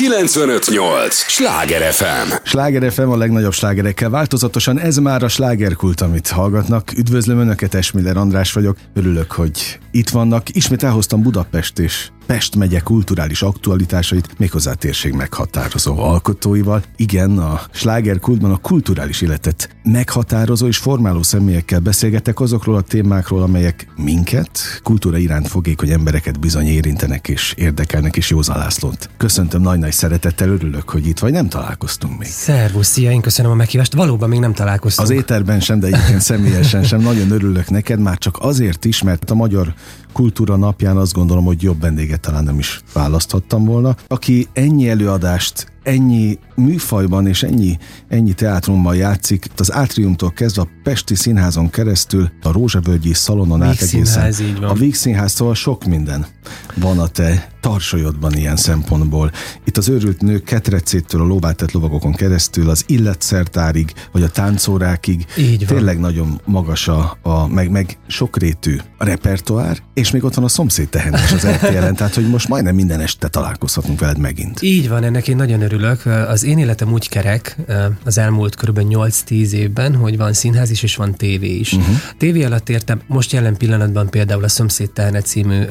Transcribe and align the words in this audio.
958! 0.00 1.14
Sláger 1.14 1.92
FM! 1.92 2.32
Sláger 2.42 2.92
FM 2.92 3.08
a 3.08 3.16
legnagyobb 3.16 3.52
slágerekkel 3.52 4.10
változatosan, 4.10 4.78
ez 4.78 4.96
már 4.96 5.22
a 5.22 5.28
slágerkult, 5.28 6.00
amit 6.00 6.28
hallgatnak. 6.28 6.92
Üdvözlöm 6.96 7.38
Önöket, 7.38 7.74
Esmiller 7.74 8.16
András 8.16 8.52
vagyok, 8.52 8.76
örülök, 8.94 9.32
hogy 9.32 9.78
itt 9.90 10.08
vannak. 10.08 10.48
Ismét 10.48 10.82
elhoztam 10.82 11.22
Budapest 11.22 11.78
és 11.78 12.08
Pest 12.30 12.56
megye 12.56 12.80
kulturális 12.80 13.42
aktualitásait, 13.42 14.38
méghozzá 14.38 14.72
térség 14.72 15.12
meghatározó 15.12 15.98
alkotóival. 15.98 16.82
Igen, 16.96 17.38
a 17.38 17.60
slágerkultban 17.70 18.50
a 18.50 18.56
kulturális 18.56 19.20
életet 19.20 19.76
meghatározó 19.82 20.66
és 20.66 20.76
formáló 20.76 21.22
személyekkel 21.22 21.80
beszélgetek 21.80 22.40
azokról 22.40 22.76
a 22.76 22.80
témákról, 22.80 23.42
amelyek 23.42 23.88
minket, 23.96 24.60
kultúra 24.82 25.18
iránt 25.18 25.48
fogékony 25.48 25.90
embereket 25.90 26.40
bizony 26.40 26.66
érintenek 26.66 27.28
és 27.28 27.54
érdekelnek, 27.56 28.16
és 28.16 28.30
Józan 28.30 28.58
Lászlót. 28.58 29.10
Köszöntöm 29.16 29.62
nagy-nagy 29.62 29.92
szeretettel, 29.92 30.48
örülök, 30.48 30.88
hogy 30.88 31.06
itt 31.06 31.18
vagy, 31.18 31.32
nem 31.32 31.48
találkoztunk 31.48 32.18
még. 32.18 32.28
Szervusz, 32.28 32.88
szia, 32.88 33.10
én 33.10 33.20
köszönöm 33.20 33.50
a 33.50 33.54
meghívást. 33.54 33.94
Valóban 33.94 34.28
még 34.28 34.38
nem 34.40 34.52
találkoztunk. 34.52 35.08
Az 35.08 35.14
éterben 35.14 35.60
sem, 35.60 35.80
de 35.80 35.86
egyébként 35.86 36.20
személyesen 36.20 36.82
sem. 36.82 37.00
Nagyon 37.00 37.30
örülök 37.30 37.70
neked, 37.70 38.00
már 38.00 38.18
csak 38.18 38.38
azért 38.40 38.84
is, 38.84 39.02
mert 39.02 39.30
a 39.30 39.34
Magyar 39.34 39.74
Kultúra 40.12 40.56
napján 40.56 40.96
azt 40.96 41.12
gondolom, 41.12 41.44
hogy 41.44 41.62
jobb 41.62 41.80
vendéget 41.80 42.20
talán 42.20 42.44
nem 42.44 42.58
is 42.58 42.80
választhattam 42.92 43.64
volna, 43.64 43.96
aki 44.06 44.48
ennyi 44.52 44.88
előadást 44.88 45.72
ennyi 45.82 46.38
műfajban 46.54 47.26
és 47.26 47.42
ennyi, 47.42 47.78
ennyi 48.08 48.32
teátrumban 48.32 48.94
játszik, 48.94 49.46
az 49.56 49.72
Átriumtól 49.72 50.30
kezdve 50.30 50.62
a 50.62 50.68
Pesti 50.82 51.14
Színházon 51.14 51.70
keresztül, 51.70 52.30
a 52.42 52.52
Rózsavölgyi 52.52 53.12
Szalonon 53.12 53.62
át 53.62 53.80
egészen. 53.80 54.34
A 54.62 54.74
Víg 54.74 54.94
Színház, 54.94 55.32
szóval 55.32 55.54
sok 55.54 55.84
minden 55.84 56.26
van 56.74 56.98
a 56.98 57.06
te 57.06 57.48
tarsolyodban 57.60 58.34
ilyen 58.34 58.56
szempontból. 58.56 59.30
Itt 59.64 59.76
az 59.76 59.88
őrült 59.88 60.20
nők 60.22 60.44
ketrecétől 60.44 61.20
a 61.20 61.24
lóváltett 61.24 61.72
lovagokon 61.72 62.12
keresztül, 62.12 62.70
az 62.70 62.84
illetszertárig, 62.86 63.92
vagy 64.12 64.22
a 64.22 64.28
táncórákig. 64.28 65.26
Így 65.38 65.66
van. 65.66 65.76
Tényleg 65.76 66.00
nagyon 66.00 66.40
magas 66.44 66.88
a, 66.88 67.18
a 67.22 67.46
meg, 67.46 67.70
meg 67.70 67.98
sokrétű 68.06 68.76
a 68.98 69.04
repertoár, 69.04 69.78
és 69.94 70.10
még 70.10 70.24
ott 70.24 70.34
van 70.34 70.44
a 70.44 70.48
szomszéd 70.48 70.88
tehenés 70.88 71.32
az 71.32 71.46
RTL-en, 71.46 71.94
tehát 71.94 72.14
hogy 72.14 72.28
most 72.28 72.48
majdnem 72.48 72.74
minden 72.74 73.00
este 73.00 73.28
találkozhatunk 73.28 74.00
veled 74.00 74.18
megint. 74.18 74.62
Így 74.62 74.88
van, 74.88 75.04
ennek 75.04 75.28
én 75.28 75.36
nagyon 75.36 75.62
örülök. 75.72 76.06
Az 76.06 76.44
én 76.44 76.58
életem 76.58 76.92
úgy 76.92 77.08
kerek 77.08 77.56
az 78.04 78.18
elmúlt 78.18 78.54
kb. 78.54 78.80
8-10 78.82 79.50
évben, 79.50 79.94
hogy 79.94 80.16
van 80.16 80.32
színház 80.32 80.70
is, 80.70 80.82
és 80.82 80.96
van 80.96 81.14
tévé 81.14 81.54
is. 81.54 81.72
Uh-huh. 81.72 81.94
Tévé 82.18 82.44
alatt 82.44 82.68
értem 82.68 83.00
most 83.06 83.32
jelen 83.32 83.56
pillanatban 83.56 84.10
például 84.10 84.44
a 84.44 84.48
Szomszéd 84.48 84.90
Tehene 84.90 85.20
című 85.20 85.64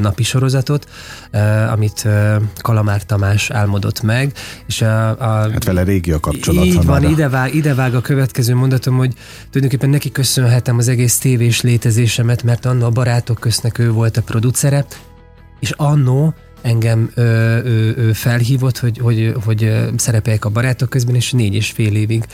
napi 0.00 0.22
sorozatot, 0.22 0.88
amit 1.70 2.08
Kalamár 2.60 3.02
Tamás 3.02 3.50
álmodott 3.50 4.02
meg. 4.02 4.32
És 4.66 4.82
a, 4.82 5.08
a, 5.08 5.50
hát 5.50 5.64
vele 5.64 5.82
régi 5.82 6.12
a 6.12 6.20
kapcsolat. 6.20 6.64
Így 6.64 6.84
van, 6.84 7.04
ide 7.04 7.28
vág, 7.28 7.54
ide 7.54 7.74
vág 7.74 7.94
a 7.94 8.00
következő 8.00 8.54
mondatom, 8.54 8.96
hogy 8.96 9.14
tulajdonképpen 9.50 9.90
neki 9.90 10.12
köszönhetem 10.12 10.78
az 10.78 10.88
egész 10.88 11.18
tévés 11.18 11.60
létezésemet, 11.60 12.42
mert 12.42 12.66
annó 12.66 12.84
a 12.84 12.90
barátok 12.90 13.38
köznek 13.38 13.78
ő 13.78 13.90
volt 13.90 14.16
a 14.16 14.22
producere, 14.22 14.86
és 15.60 15.70
annó 15.70 16.34
engem 16.62 17.10
ö, 17.14 17.22
ö, 17.22 17.90
ö, 17.96 18.12
felhívott, 18.12 18.78
hogy, 18.78 18.98
hogy, 18.98 19.34
hogy 19.44 19.72
szerepeljek 19.96 20.44
a 20.44 20.48
barátok 20.48 20.88
közben, 20.88 21.14
és 21.14 21.32
négy 21.32 21.54
és 21.54 21.70
fél 21.70 21.94
évig 21.96 22.24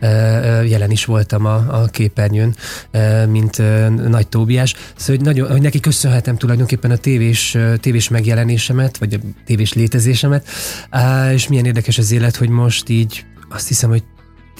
ö, 0.00 0.06
ö, 0.06 0.62
jelen 0.62 0.90
is 0.90 1.04
voltam 1.04 1.44
a, 1.44 1.54
a 1.82 1.84
képernyőn, 1.84 2.54
ö, 2.90 3.26
mint 3.26 3.58
ö, 3.58 3.88
Nagy 3.88 4.28
Tóbiás. 4.28 4.74
Szóval, 4.96 5.16
hogy, 5.16 5.24
nagyon, 5.24 5.50
hogy 5.50 5.62
neki 5.62 5.80
köszönhetem 5.80 6.36
tulajdonképpen 6.36 6.90
a 6.90 6.96
tévés, 6.96 7.56
tévés 7.80 8.08
megjelenésemet, 8.08 8.98
vagy 8.98 9.14
a 9.14 9.18
tévés 9.44 9.72
létezésemet, 9.72 10.48
ö, 10.92 11.30
és 11.32 11.48
milyen 11.48 11.64
érdekes 11.64 11.98
az 11.98 12.10
élet, 12.10 12.36
hogy 12.36 12.48
most 12.48 12.88
így 12.88 13.24
azt 13.48 13.68
hiszem, 13.68 13.90
hogy 13.90 14.02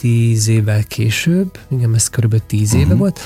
tíz 0.00 0.48
évvel 0.48 0.84
később, 0.84 1.58
igen, 1.70 1.94
ez 1.94 2.08
körülbelül 2.08 2.44
tíz 2.46 2.68
uh-huh. 2.68 2.80
éve 2.80 2.90
mhm. 2.90 2.98
volt, 2.98 3.20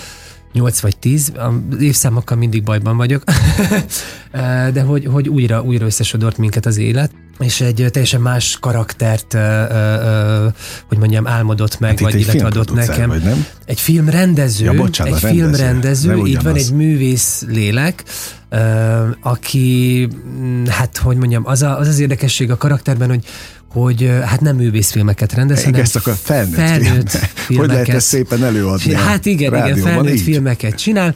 8 0.52 0.80
vagy 0.80 0.96
10, 0.96 1.32
az 1.36 1.80
évszámokkal 1.80 2.36
mindig 2.36 2.62
bajban 2.62 2.96
vagyok, 2.96 3.22
de 4.72 4.82
hogy, 4.82 5.06
hogy 5.06 5.28
újra, 5.28 5.62
újra 5.62 5.86
összesodort 5.86 6.38
minket 6.38 6.66
az 6.66 6.76
élet, 6.76 7.10
és 7.38 7.60
egy 7.60 7.86
teljesen 7.90 8.20
más 8.20 8.58
karaktert, 8.60 9.36
hogy 10.88 10.98
mondjam, 10.98 11.26
álmodott 11.26 11.78
meg, 11.78 11.90
hát 11.90 12.00
vagy 12.00 12.20
illetve 12.20 12.46
adott 12.46 12.74
nekem. 12.74 13.08
Vagy 13.08 13.22
nem? 13.22 13.46
Egy 13.64 13.80
filmrendező, 13.80 14.64
ja, 14.64 14.74
bocsánat, 14.74 15.14
egy 15.14 15.22
rendező, 15.22 15.38
filmrendező, 15.38 16.26
így 16.26 16.42
van 16.42 16.54
egy 16.54 16.72
művész 16.72 17.44
lélek, 17.48 18.04
aki, 19.22 20.08
hát 20.68 20.96
hogy 20.96 21.16
mondjam, 21.16 21.46
az, 21.46 21.62
a, 21.62 21.78
az 21.78 21.88
az 21.88 21.98
érdekesség 21.98 22.50
a 22.50 22.56
karakterben, 22.56 23.08
hogy, 23.08 23.24
hogy 23.72 24.10
hát 24.24 24.40
nem 24.40 24.56
művészfilmeket 24.56 25.32
rendez, 25.32 25.64
hanem 25.64 25.80
ezt 25.80 25.96
akar 25.96 26.14
felnőtt, 26.22 26.54
felnőtt 26.54 27.10
filmeket. 27.10 27.46
Hogy 27.46 27.68
lehet 27.68 27.88
ezt 27.88 28.06
szépen 28.06 28.44
előadni? 28.44 28.94
Hát 28.94 29.26
igen, 29.26 29.54
igen, 29.54 29.76
felnőtt 29.76 30.14
így. 30.14 30.20
filmeket 30.20 30.74
csinál, 30.74 31.14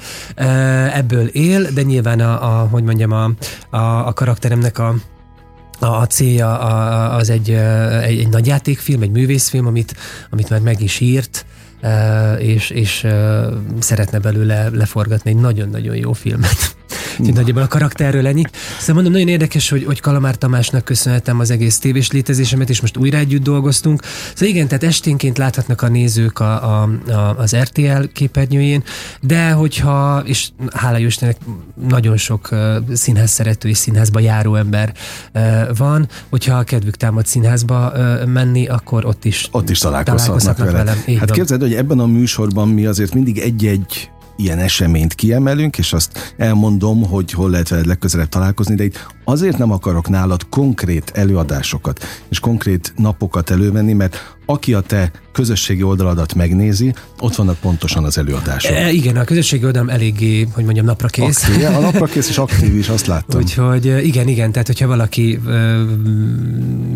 ebből 0.95 1.27
él, 1.27 1.71
de 1.75 1.83
nyilván 1.83 2.21
a, 2.21 2.61
a 2.61 2.69
hogy 2.69 2.83
mondjam, 2.83 3.13
a, 3.13 3.31
a, 3.71 4.07
a 4.07 4.13
karakteremnek 4.13 4.79
a 4.79 4.95
a 5.79 6.05
célja 6.05 6.59
az 7.09 7.31
egy, 7.31 7.51
egy, 7.51 8.19
egy 8.19 8.29
nagy 8.29 8.47
játékfilm, 8.47 9.03
egy 9.03 9.11
művészfilm, 9.11 9.67
amit, 9.67 9.95
amit 10.31 10.51
már 10.51 10.61
meg 10.61 10.83
is 10.83 11.01
írt, 11.01 11.47
és, 12.39 12.71
és 12.71 13.07
szeretne 13.79 14.19
belőle 14.19 14.69
leforgatni 14.69 15.31
egy 15.31 15.37
nagyon-nagyon 15.37 15.97
jó 15.97 16.13
filmet. 16.13 16.76
Úgyhogy 17.19 17.35
nagyjából 17.35 17.63
a 17.63 17.67
karakterről 17.67 18.27
ennyi. 18.27 18.43
Szóval 18.79 18.95
mondom, 18.95 19.13
nagyon 19.13 19.29
érdekes, 19.29 19.69
hogy, 19.69 19.85
hogy 19.85 20.01
Kalamár 20.01 20.37
Tamásnak 20.37 20.85
köszönhetem 20.85 21.41
az 21.41 21.51
egész 21.51 21.79
tévés 21.79 22.11
létezésemet, 22.11 22.69
és 22.69 22.81
most 22.81 22.97
újra 22.97 23.19
együtt 23.19 23.43
dolgoztunk. 23.43 24.03
Szóval 24.35 24.49
igen, 24.49 24.69
tehát 24.69 24.85
esténként 24.85 25.39
láthatnak 25.39 25.83
a 25.83 25.89
nézők 25.89 26.39
a, 26.39 26.83
a, 26.83 26.89
a, 27.09 27.13
az 27.13 27.57
RTL 27.57 28.03
képernyőjén, 28.13 28.83
de 29.21 29.51
hogyha, 29.51 30.23
és 30.25 30.49
hála 30.75 30.99
Istennek 30.99 31.37
nagyon 31.89 32.17
sok 32.17 32.49
színház 32.93 33.31
szerető 33.31 33.69
és 33.69 33.77
színházba 33.77 34.21
járó 34.21 34.55
ember 34.55 34.93
van, 35.77 36.09
hogyha 36.29 36.59
a 36.59 36.63
kedvük 36.63 36.97
támad 36.97 37.27
színházba 37.27 37.93
menni, 38.27 38.67
akkor 38.67 39.07
ott 39.07 39.25
is 39.25 39.49
ott 39.51 39.71
is 39.71 39.79
találkozhatnak, 39.79 40.43
találkozhatnak 40.43 40.71
velem. 40.71 41.05
velem. 41.07 41.19
Hát 41.21 41.31
képzeld, 41.31 41.61
hogy 41.61 41.75
ebben 41.75 41.99
a 41.99 42.07
műsorban 42.07 42.69
mi 42.69 42.87
azért 42.87 43.15
mindig 43.15 43.39
egy-egy 43.39 44.11
ilyen 44.37 44.59
eseményt 44.59 45.15
kiemelünk, 45.15 45.79
és 45.79 45.93
azt 45.93 46.35
elmondom, 46.37 47.09
hogy 47.09 47.33
hol 47.33 47.51
lehet 47.51 47.69
veled 47.69 47.87
legközelebb 47.87 48.29
találkozni, 48.29 48.75
de 48.75 48.85
itt 48.85 49.07
azért 49.25 49.59
nem 49.59 49.73
akarok 49.73 50.09
nálad 50.09 50.49
konkrét 50.49 51.11
előadásokat 51.15 52.05
és 52.29 52.41
konkrét 52.41 52.93
napokat 52.97 53.51
elővenni, 53.51 53.93
mert 53.93 54.36
aki 54.47 54.75
a 54.75 54.81
te 54.81 55.11
közösségi 55.33 55.83
oldaladat 55.83 56.35
megnézi, 56.35 56.95
ott 57.21 57.35
vannak 57.35 57.59
pontosan 57.59 58.05
az 58.05 58.19
előadások. 58.19 58.73
E, 58.73 58.91
igen, 58.91 59.17
a 59.17 59.25
közösségi 59.25 59.65
oldalam 59.65 59.89
eléggé, 59.89 60.49
hogy 60.53 60.65
mondjam, 60.65 60.85
napra 60.85 61.09
kész. 61.09 61.45
Aktív, 61.49 61.65
a 61.65 61.81
napra 61.81 62.07
kész 62.07 62.29
és 62.29 62.39
aktív 62.39 62.75
is, 62.77 62.89
azt 62.89 63.07
láttam. 63.07 63.41
Úgyhogy 63.41 63.89
e, 63.89 64.03
igen, 64.03 64.29
igen, 64.29 64.53
tehát 64.53 64.67
hogyha 64.67 64.87
valaki 64.87 65.39
ö, 65.47 65.85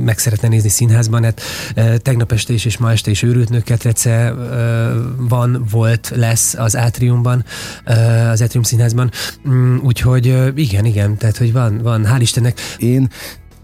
meg 0.04 0.18
szeretne 0.18 0.48
nézni 0.48 0.68
színházban, 0.68 1.24
hát 1.24 1.40
ö, 1.74 1.96
tegnap 1.98 2.32
este 2.32 2.52
is 2.52 2.64
és 2.64 2.78
ma 2.78 2.90
este 2.90 3.10
is 3.10 3.22
őrült 3.22 3.48
nőketrece 3.48 4.34
van, 5.16 5.66
volt, 5.70 6.12
lesz 6.14 6.54
az 6.54 6.76
Átriumban, 6.76 7.44
ö, 7.86 7.92
az 8.30 8.42
Átrium 8.42 8.64
színházban, 8.64 9.10
mm, 9.48 9.76
úgyhogy 9.82 10.28
ö, 10.28 10.48
igen, 10.54 10.84
igen, 10.84 11.16
tehát 11.16 11.36
hogy 11.36 11.52
van, 11.52 11.80
van, 11.82 12.06
hál' 12.06 12.20
Istennek. 12.20 12.60
Én 12.78 13.10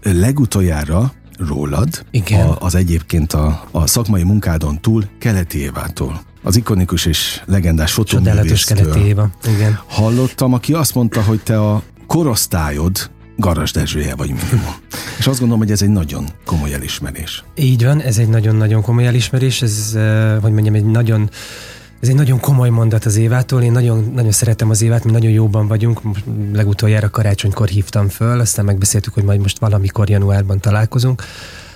legutoljára 0.03 1.13
rólad, 1.37 2.05
Igen. 2.11 2.47
A, 2.47 2.57
az 2.59 2.75
egyébként 2.75 3.33
a, 3.33 3.67
a 3.71 3.87
szakmai 3.87 4.23
munkádon 4.23 4.81
túl 4.81 5.03
Keleti 5.19 5.59
Évától. 5.59 6.21
Az 6.43 6.55
ikonikus 6.55 7.05
és 7.05 7.41
legendás 7.45 7.93
fotóművésztől. 7.93 9.31
Igen. 9.47 9.79
Hallottam, 9.87 10.53
aki 10.53 10.73
azt 10.73 10.95
mondta, 10.95 11.21
hogy 11.21 11.39
te 11.43 11.59
a 11.61 11.83
korosztályod 12.07 13.09
Garas 13.37 13.71
Dezsője 13.71 14.15
vagy 14.15 14.27
minimum. 14.27 14.75
És 15.17 15.27
azt 15.27 15.39
gondolom, 15.39 15.59
hogy 15.59 15.71
ez 15.71 15.81
egy 15.81 15.89
nagyon 15.89 16.25
komoly 16.45 16.73
elismerés. 16.73 17.43
Így 17.55 17.83
van, 17.83 18.01
ez 18.01 18.17
egy 18.17 18.27
nagyon-nagyon 18.27 18.81
komoly 18.81 19.07
elismerés, 19.07 19.61
ez, 19.61 19.91
eh, 19.95 20.37
hogy 20.41 20.51
mondjam, 20.51 20.75
egy 20.75 20.85
nagyon 20.85 21.29
ez 21.99 22.09
egy 22.09 22.15
nagyon 22.15 22.39
komoly 22.39 22.69
mondat 22.69 23.05
az 23.05 23.17
Évától, 23.17 23.61
én 23.61 23.71
nagyon, 23.71 24.11
nagyon 24.15 24.31
szeretem 24.31 24.69
az 24.69 24.81
Évát, 24.81 25.03
mi 25.03 25.11
nagyon 25.11 25.31
jóban 25.31 25.67
vagyunk, 25.67 26.01
legutoljára 26.53 27.09
karácsonykor 27.09 27.67
hívtam 27.67 28.07
föl, 28.07 28.39
aztán 28.39 28.65
megbeszéltük, 28.65 29.13
hogy 29.13 29.23
majd 29.23 29.39
most 29.39 29.59
valamikor 29.59 30.09
januárban 30.09 30.59
találkozunk. 30.59 31.23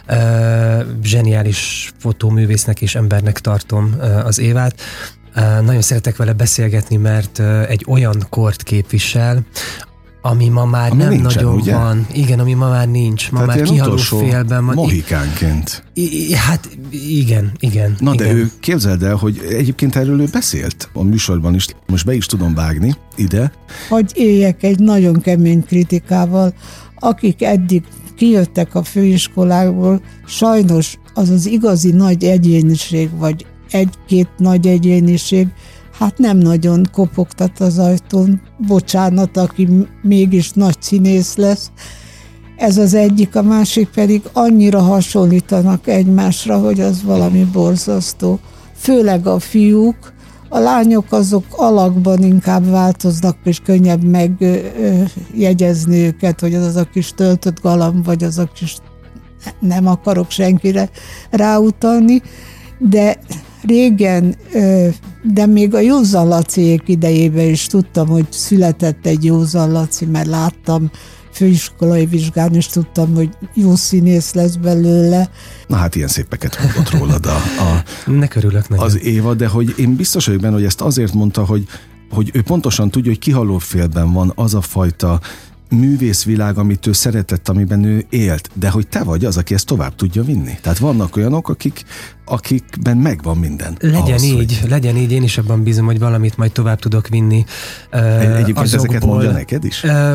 Uh, 0.09 0.83
zseniális 1.03 1.91
fotóművésznek 1.97 2.81
és 2.81 2.95
embernek 2.95 3.39
tartom 3.39 3.95
uh, 3.97 4.25
az 4.25 4.39
Évát. 4.39 4.81
Uh, 5.35 5.61
nagyon 5.61 5.81
szeretek 5.81 6.15
vele 6.15 6.33
beszélgetni, 6.33 6.95
mert 6.95 7.39
egy 7.67 7.85
olyan 7.87 8.25
kort 8.29 8.63
képvisel, 8.63 9.43
ami 10.21 10.49
ma 10.49 10.65
már 10.65 10.91
ami 10.91 11.01
nem 11.01 11.09
nincsen, 11.09 11.43
nagyon 11.43 11.59
ugye? 11.59 11.75
van. 11.75 12.07
Igen, 12.13 12.39
ami 12.39 12.53
ma 12.53 12.69
már 12.69 12.87
nincs. 12.87 13.31
Ma 13.31 13.39
Tehát 13.39 13.55
már 13.55 13.67
kihaló 13.67 13.97
félben 13.97 14.65
van. 14.65 14.75
Mohikánként. 14.75 15.83
I, 15.93 16.33
hát 16.35 16.69
igen, 16.91 17.51
igen. 17.59 17.95
Na 17.99 18.13
igen. 18.13 18.27
de 18.27 18.33
ő 18.33 18.51
képzeld 18.59 19.03
el, 19.03 19.15
hogy 19.15 19.41
egyébként 19.49 19.95
erről 19.95 20.21
ő 20.21 20.27
beszélt 20.31 20.89
a 20.93 21.03
műsorban 21.03 21.55
is. 21.55 21.67
Most 21.87 22.05
be 22.05 22.13
is 22.13 22.25
tudom 22.25 22.53
vágni 22.53 22.95
ide. 23.15 23.51
Hogy 23.89 24.11
éljek 24.13 24.63
egy 24.63 24.79
nagyon 24.79 25.21
kemény 25.21 25.65
kritikával, 25.65 26.53
akik 26.99 27.43
eddig 27.43 27.83
kijöttek 28.15 28.75
a 28.75 28.83
főiskolákból, 28.83 30.01
sajnos 30.25 30.97
az 31.13 31.29
az 31.29 31.45
igazi 31.45 31.91
nagy 31.91 32.23
egyéniség, 32.23 33.09
vagy 33.17 33.45
egy-két 33.71 34.29
nagy 34.37 34.67
egyéniség, 34.67 35.47
hát 36.01 36.17
nem 36.17 36.37
nagyon 36.37 36.87
kopogtat 36.91 37.59
az 37.59 37.79
ajtón, 37.79 38.41
bocsánat, 38.67 39.37
aki 39.37 39.67
mégis 40.01 40.51
nagy 40.51 40.81
színész 40.81 41.35
lesz. 41.35 41.71
Ez 42.57 42.77
az 42.77 42.93
egyik, 42.93 43.35
a 43.35 43.41
másik 43.41 43.89
pedig 43.89 44.21
annyira 44.33 44.81
hasonlítanak 44.81 45.87
egymásra, 45.87 46.59
hogy 46.59 46.79
az 46.79 47.03
valami 47.03 47.43
borzasztó. 47.43 48.39
Főleg 48.75 49.27
a 49.27 49.39
fiúk, 49.39 50.13
a 50.49 50.59
lányok 50.59 51.11
azok 51.11 51.45
alakban 51.49 52.23
inkább 52.23 52.69
változnak, 52.69 53.37
és 53.43 53.59
könnyebb 53.59 54.03
megjegyezni 54.03 55.97
őket, 55.97 56.39
hogy 56.39 56.53
az 56.53 56.65
az 56.65 56.75
a 56.75 56.89
kis 56.93 57.13
töltött 57.13 57.61
galamb, 57.61 58.05
vagy 58.05 58.23
az 58.23 58.37
a 58.37 58.49
kis 58.53 58.77
nem 59.59 59.87
akarok 59.87 60.31
senkire 60.31 60.89
ráutalni, 61.29 62.21
de 62.79 63.17
régen, 63.61 64.35
de 65.33 65.45
még 65.45 65.73
a 65.73 65.79
Józan 65.79 66.27
Laciék 66.27 66.81
idejében 66.85 67.49
is 67.49 67.67
tudtam, 67.67 68.07
hogy 68.07 68.25
született 68.29 69.05
egy 69.05 69.23
Józan 69.23 69.71
Laci, 69.71 70.05
mert 70.05 70.27
láttam 70.27 70.91
főiskolai 71.31 72.05
vizsgán, 72.05 72.55
és 72.55 72.67
tudtam, 72.67 73.15
hogy 73.15 73.29
jó 73.53 73.75
színész 73.75 74.33
lesz 74.33 74.55
belőle. 74.55 75.29
Na 75.67 75.75
hát 75.75 75.95
ilyen 75.95 76.07
szépeket 76.07 76.59
mondott 76.63 76.89
rólad 76.89 77.25
a, 77.25 77.35
a, 77.35 77.83
ne 78.05 78.27
körülök 78.27 78.69
nagyon. 78.69 78.85
az 78.85 79.03
Éva, 79.03 79.33
de 79.33 79.47
hogy 79.47 79.73
én 79.77 79.95
biztos 79.95 80.25
vagyok 80.25 80.41
benne, 80.41 80.53
hogy 80.53 80.65
ezt 80.65 80.81
azért 80.81 81.13
mondta, 81.13 81.45
hogy 81.45 81.67
hogy 82.11 82.29
ő 82.33 82.41
pontosan 82.41 82.89
tudja, 82.89 83.11
hogy 83.11 83.19
kihaló 83.19 83.57
félben 83.57 84.13
van 84.13 84.31
az 84.35 84.53
a 84.53 84.61
fajta 84.61 85.19
művészvilág, 85.71 86.57
amit 86.57 86.87
ő 86.87 86.91
szeretett, 86.91 87.49
amiben 87.49 87.83
ő 87.83 88.05
élt, 88.09 88.49
de 88.53 88.69
hogy 88.69 88.87
te 88.87 89.03
vagy 89.03 89.25
az, 89.25 89.37
aki 89.37 89.53
ezt 89.53 89.65
tovább 89.65 89.95
tudja 89.95 90.23
vinni. 90.23 90.57
Tehát 90.61 90.77
vannak 90.77 91.15
olyanok, 91.15 91.49
akik, 91.49 91.83
akikben 92.25 92.97
megvan 92.97 93.37
minden. 93.37 93.77
Legyen 93.79 94.01
ahhoz, 94.01 94.23
így, 94.23 94.59
hogy... 94.59 94.69
legyen 94.69 94.97
így, 94.97 95.11
én 95.11 95.23
is 95.23 95.37
abban 95.37 95.63
bízom, 95.63 95.85
hogy 95.85 95.99
valamit 95.99 96.37
majd 96.37 96.51
tovább 96.51 96.79
tudok 96.79 97.07
vinni. 97.07 97.45
Egy, 97.89 98.01
egyébként 98.01 98.57
azokból. 98.57 98.87
ezeket 98.87 99.05
mondja 99.05 99.31
neked 99.31 99.63
is? 99.63 99.83
Uh, 99.83 100.13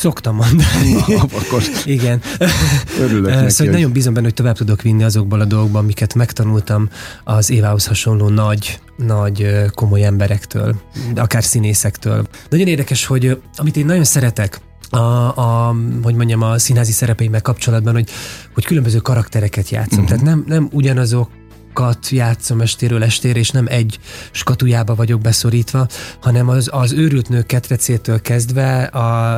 Szoktam 0.00 0.34
mondani. 0.34 0.92
Na, 1.16 1.22
akkor 1.22 1.62
Igen. 1.84 2.20
Örülök 3.00 3.34
neki, 3.34 3.50
szóval 3.50 3.66
hogy 3.66 3.74
nagyon 3.74 3.92
bízom 3.92 4.14
benne, 4.14 4.26
hogy 4.26 4.34
tovább 4.34 4.56
tudok 4.56 4.82
vinni 4.82 5.04
azokból 5.04 5.40
a 5.40 5.44
dolgokban, 5.44 5.82
amiket 5.82 6.14
megtanultam 6.14 6.88
az 7.24 7.50
Évához 7.50 7.86
hasonló 7.86 8.28
nagy, 8.28 8.80
nagy 8.96 9.46
komoly 9.74 10.04
emberektől, 10.04 10.74
akár 11.14 11.44
színészektől. 11.44 12.26
Nagyon 12.48 12.66
érdekes, 12.66 13.06
hogy 13.06 13.40
amit 13.56 13.76
én 13.76 13.86
nagyon 13.86 14.04
szeretek, 14.04 14.60
a, 14.90 14.96
a, 14.96 15.74
hogy 16.02 16.14
mondjam, 16.14 16.42
a 16.42 16.58
színházi 16.58 16.92
szerepeimmel 16.92 17.42
kapcsolatban, 17.42 17.92
hogy, 17.92 18.10
hogy 18.54 18.64
különböző 18.64 18.98
karaktereket 18.98 19.68
játszom. 19.68 20.02
Uh-huh. 20.02 20.08
Tehát 20.08 20.24
nem, 20.24 20.44
nem 20.46 20.68
ugyanazok 20.72 21.30
kat 21.72 22.08
játszom 22.08 22.60
estéről 22.60 23.02
estére, 23.02 23.38
és 23.38 23.50
nem 23.50 23.66
egy 23.68 23.98
skatujába 24.30 24.94
vagyok 24.94 25.20
beszorítva, 25.20 25.86
hanem 26.20 26.48
az, 26.48 26.68
az 26.72 26.92
őrült 26.92 27.28
nők 27.28 27.46
ketrecétől 27.46 28.20
kezdve 28.20 28.82
a, 28.82 29.34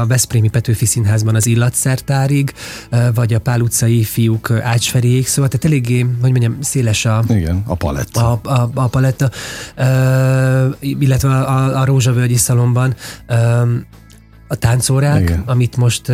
a 0.00 0.06
Veszprémi 0.06 0.48
Petőfi 0.48 0.84
Színházban 0.84 1.34
az 1.34 1.46
illatszertárig, 1.46 2.52
vagy 3.14 3.34
a 3.34 3.38
Pál 3.38 3.60
utcai 3.60 4.04
fiúk 4.04 4.50
ácsferiék, 4.50 5.26
szóval 5.26 5.50
tehát 5.50 5.64
eléggé, 5.64 6.00
hogy 6.20 6.30
mondjam, 6.30 6.56
széles 6.60 7.04
a... 7.04 7.24
Igen, 7.28 7.62
a 7.66 7.74
paletta. 7.74 8.30
A, 8.30 8.48
a, 8.48 8.70
a 8.74 8.86
paletta, 8.86 9.30
illetve 10.80 11.28
a, 11.28 11.80
a 11.80 11.84
Rózsavölgyi 11.84 12.36
szalomban 12.36 12.94
a 14.52 14.54
táncórák, 14.54 15.20
Igen. 15.20 15.42
amit 15.46 15.76
most 15.76 16.06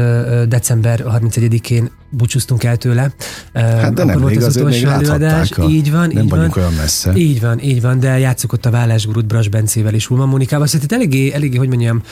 december 0.49 1.05
31-én 1.07 1.91
búcsúztunk 2.11 2.65
el 2.65 2.77
tőle. 2.77 3.13
Hát 3.53 3.93
de 3.93 4.05
nem, 4.05 4.21
volt 4.21 4.37
az 4.37 4.57
utolsó 4.57 4.89
előadás. 4.89 5.51
A, 5.51 5.63
így 5.63 5.91
van, 5.91 6.11
nem 6.13 6.23
így 6.23 6.29
vagyunk 6.29 6.55
van. 6.55 6.65
olyan 6.65 6.77
messze. 6.77 7.13
Így 7.17 7.41
van, 7.41 7.61
így 7.61 7.81
van, 7.81 8.01
de 8.01 8.19
játszok 8.19 8.53
ott 8.53 8.67
a 8.67 8.71
Vállásgurút 8.71 9.27
Bras 9.27 9.49
Bencével 9.49 9.95
és 9.95 10.11
Ulma 10.11 10.27
Monikával, 10.27 10.67
szóval 10.67 10.83
itt 10.85 10.93
eléggé, 10.93 11.33
eléggé, 11.33 11.57
hogy 11.57 11.69
mondjam, 11.69 12.03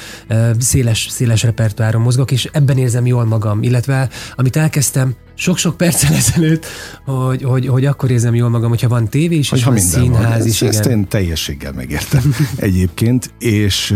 széles, 0.59 1.07
széles 1.11 1.43
repertoáron 1.43 2.03
mozgok, 2.03 2.31
és 2.31 2.49
ebben 2.53 2.79
érzem 2.79 3.07
jól 3.07 3.25
magam, 3.25 3.63
illetve 3.63 4.09
amit 4.35 4.57
elkezdtem 4.57 5.15
sok-sok 5.35 5.77
perccel 5.77 6.15
ezelőtt, 6.15 6.67
hogy, 7.05 7.43
hogy, 7.43 7.67
hogy 7.67 7.85
akkor 7.85 8.11
érzem 8.11 8.35
jól 8.35 8.49
magam, 8.49 8.69
hogyha 8.69 8.89
van 8.89 9.09
tévé 9.09 9.37
is, 9.37 9.53
és 9.53 9.65
van 9.65 9.79
színház 9.79 10.39
van. 10.39 10.47
is. 10.47 10.63
Ezt, 10.63 10.79
ezt 10.79 10.89
én 10.89 11.09
teljességgel 11.09 11.73
megértem 11.73 12.35
egyébként, 12.57 13.31
és 13.39 13.95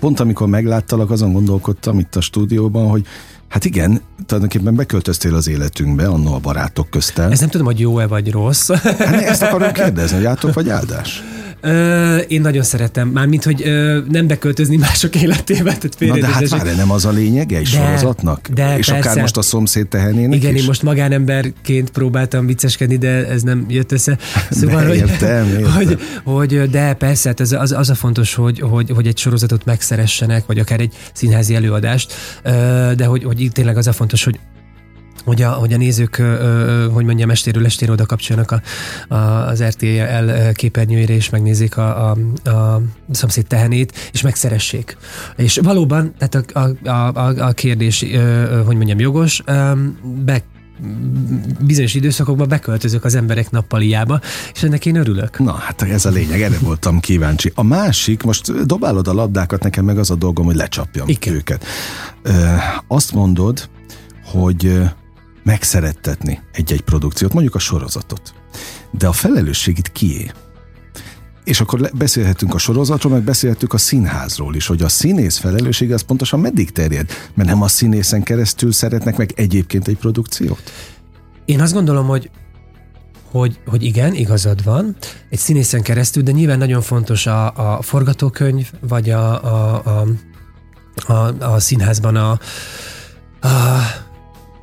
pont 0.00 0.20
amikor 0.20 0.48
megláttalak, 0.48 1.10
azon 1.10 1.32
gondolkodtam 1.32 1.98
itt 1.98 2.16
a 2.16 2.20
stúdióban, 2.20 2.88
hogy 2.88 3.06
Hát 3.48 3.64
igen, 3.64 4.00
tulajdonképpen 4.26 4.74
beköltöztél 4.74 5.34
az 5.34 5.48
életünkbe, 5.48 6.06
annó 6.06 6.34
a 6.34 6.38
barátok 6.38 6.90
köztel. 6.90 7.30
Ez 7.30 7.40
nem 7.40 7.48
tudom, 7.48 7.66
hogy 7.66 7.80
jó-e 7.80 8.06
vagy 8.06 8.30
rossz. 8.30 8.70
Hát 8.82 9.20
ezt 9.22 9.42
akarom 9.42 9.72
kérdezni, 9.72 10.16
hogy 10.16 10.26
átok 10.26 10.54
vagy 10.54 10.68
áldás? 10.68 11.22
Ö, 11.66 12.16
én 12.16 12.40
nagyon 12.40 12.62
szeretem, 12.62 13.08
mármint, 13.08 13.44
hogy 13.44 13.62
ö, 13.64 14.00
nem 14.08 14.26
beköltözni 14.26 14.76
mások 14.86 15.14
életébe. 15.14 15.76
Tehát 15.76 15.96
Na 15.98 16.18
de 16.18 16.26
hát 16.26 16.48
várj, 16.48 16.70
nem 16.76 16.90
az 16.90 17.04
a 17.04 17.10
lényege 17.10 17.56
egy 17.56 17.68
de, 17.68 17.68
sorozatnak? 17.70 18.48
De, 18.54 18.78
És 18.78 18.86
persze. 18.86 19.08
akár 19.10 19.20
most 19.20 19.36
a 19.36 19.42
szomszéd 19.42 19.86
tehenének 19.86 20.38
Igen, 20.38 20.54
is? 20.54 20.60
én 20.60 20.66
most 20.66 20.82
magánemberként 20.82 21.90
próbáltam 21.90 22.46
vicceskedni, 22.46 22.96
de 22.96 23.28
ez 23.28 23.42
nem 23.42 23.64
jött 23.68 23.92
össze. 23.92 24.18
Szóval, 24.50 24.84
de, 24.84 24.94
értem, 24.94 25.44
hogy, 25.44 25.60
értem. 25.60 25.74
Hogy, 25.76 25.98
hogy, 26.24 26.70
de 26.70 26.94
persze, 26.94 27.28
hát 27.28 27.40
az, 27.40 27.52
az, 27.52 27.72
az 27.72 27.90
a 27.90 27.94
fontos, 27.94 28.34
hogy, 28.34 28.60
hogy, 28.60 28.90
hogy 28.94 29.06
egy 29.06 29.18
sorozatot 29.18 29.64
megszeressenek, 29.64 30.46
vagy 30.46 30.58
akár 30.58 30.80
egy 30.80 30.94
színházi 31.12 31.54
előadást, 31.54 32.12
de 32.96 33.04
hogy, 33.04 33.24
hogy 33.24 33.48
tényleg 33.52 33.76
az 33.76 33.86
a 33.86 33.92
fontos, 33.92 34.24
hogy 34.24 34.38
hogy 35.24 35.42
a, 35.42 35.50
hogy 35.50 35.72
a 35.72 35.76
nézők, 35.76 36.22
hogy 36.92 37.04
mondjam, 37.04 37.30
estéről 37.30 37.64
estére 37.64 37.92
oda 37.92 38.06
kapcsoljanak 38.06 38.50
a, 38.50 38.62
a, 39.14 39.46
az 39.48 39.62
RTL 39.62 40.30
képernyőjére, 40.52 41.14
és 41.14 41.30
megnézik 41.30 41.76
a, 41.76 42.10
a, 42.10 42.16
a 42.50 42.80
szomszéd 43.10 43.46
tehenét, 43.46 44.10
és 44.12 44.22
megszeressék. 44.22 44.96
És 45.36 45.58
valóban, 45.62 46.14
tehát 46.18 46.52
a, 46.52 46.88
a, 46.88 47.12
a, 47.14 47.46
a 47.46 47.52
kérdés, 47.52 48.04
hogy 48.66 48.76
mondjam, 48.76 48.98
jogos, 48.98 49.42
be 50.24 50.42
bizonyos 51.60 51.94
időszakokban 51.94 52.48
beköltözök 52.48 53.04
az 53.04 53.14
emberek 53.14 53.50
nappaliába, 53.50 54.20
és 54.54 54.62
ennek 54.62 54.86
én 54.86 54.96
örülök. 54.96 55.38
Na, 55.38 55.52
hát 55.52 55.82
ez 55.82 56.04
a 56.04 56.10
lényeg, 56.10 56.42
erre 56.42 56.58
voltam 56.58 57.00
kíváncsi. 57.00 57.52
A 57.54 57.62
másik, 57.62 58.22
most 58.22 58.66
dobálod 58.66 59.08
a 59.08 59.12
labdákat, 59.12 59.62
nekem 59.62 59.84
meg 59.84 59.98
az 59.98 60.10
a 60.10 60.14
dolgom, 60.14 60.44
hogy 60.44 60.56
lecsapjam 60.56 61.08
Igen. 61.08 61.34
őket. 61.34 61.64
Azt 62.88 63.12
mondod, 63.12 63.68
hogy 64.24 64.80
megszerettetni 65.46 66.40
egy-egy 66.52 66.80
produkciót, 66.80 67.32
mondjuk 67.32 67.54
a 67.54 67.58
sorozatot. 67.58 68.34
De 68.90 69.06
a 69.06 69.12
felelősség 69.12 69.78
itt 69.78 69.92
kié? 69.92 70.30
És 71.44 71.60
akkor 71.60 71.90
beszélhetünk 71.94 72.54
a 72.54 72.58
sorozatról, 72.58 73.12
meg 73.12 73.22
beszélhetünk 73.22 73.72
a 73.72 73.78
színházról 73.78 74.54
is, 74.54 74.66
hogy 74.66 74.82
a 74.82 74.88
színész 74.88 75.36
felelőssége 75.36 75.94
az 75.94 76.02
pontosan 76.02 76.40
meddig 76.40 76.70
terjed, 76.70 77.10
mert 77.34 77.48
nem 77.48 77.62
a 77.62 77.68
színészen 77.68 78.22
keresztül 78.22 78.72
szeretnek 78.72 79.16
meg 79.16 79.32
egyébként 79.36 79.88
egy 79.88 79.96
produkciót? 79.96 80.72
Én 81.44 81.60
azt 81.60 81.72
gondolom, 81.72 82.06
hogy 82.06 82.30
hogy, 83.30 83.58
hogy 83.66 83.82
igen, 83.82 84.14
igazad 84.14 84.64
van, 84.64 84.96
egy 85.30 85.38
színészen 85.38 85.82
keresztül, 85.82 86.22
de 86.22 86.32
nyilván 86.32 86.58
nagyon 86.58 86.80
fontos 86.82 87.26
a, 87.26 87.76
a 87.76 87.82
forgatókönyv, 87.82 88.70
vagy 88.88 89.10
a, 89.10 89.44
a, 89.44 89.82
a, 89.84 91.12
a, 91.12 91.52
a 91.52 91.60
színházban 91.60 92.16
a, 92.16 92.30
a 93.40 94.05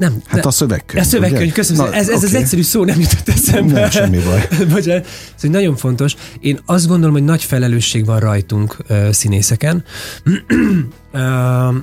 nem, 0.03 0.21
hát 0.25 0.45
a 0.45 0.51
szövegkönyv. 0.51 1.03
A 1.03 1.05
szövegkönyv, 1.05 1.43
ugye? 1.43 1.51
köszönöm. 1.51 1.85
Na, 1.85 1.93
ez, 1.93 2.09
ez 2.09 2.15
okay. 2.15 2.29
az 2.29 2.35
egyszerű 2.35 2.61
szó 2.61 2.83
nem 2.83 2.99
jutott 2.99 3.29
eszembe. 3.29 3.79
Nem, 3.79 3.89
semmi 3.89 4.17
baj. 4.17 4.47
Bocsánat. 4.73 5.07
Szóval 5.35 5.59
nagyon 5.59 5.75
fontos. 5.75 6.15
Én 6.39 6.59
azt 6.65 6.87
gondolom, 6.87 7.13
hogy 7.13 7.23
nagy 7.23 7.43
felelősség 7.43 8.05
van 8.05 8.19
rajtunk 8.19 8.77
uh, 8.89 9.09
színészeken. 9.09 9.83
uh, 11.13 11.75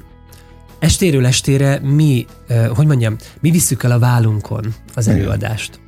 estéről 0.79 1.27
estére 1.27 1.79
mi, 1.79 2.27
uh, 2.49 2.67
hogy 2.67 2.87
mondjam, 2.87 3.17
mi 3.41 3.51
visszük 3.51 3.83
el 3.83 3.91
a 3.91 3.99
vállunkon 3.99 4.75
az 4.95 5.09
előadást. 5.09 5.81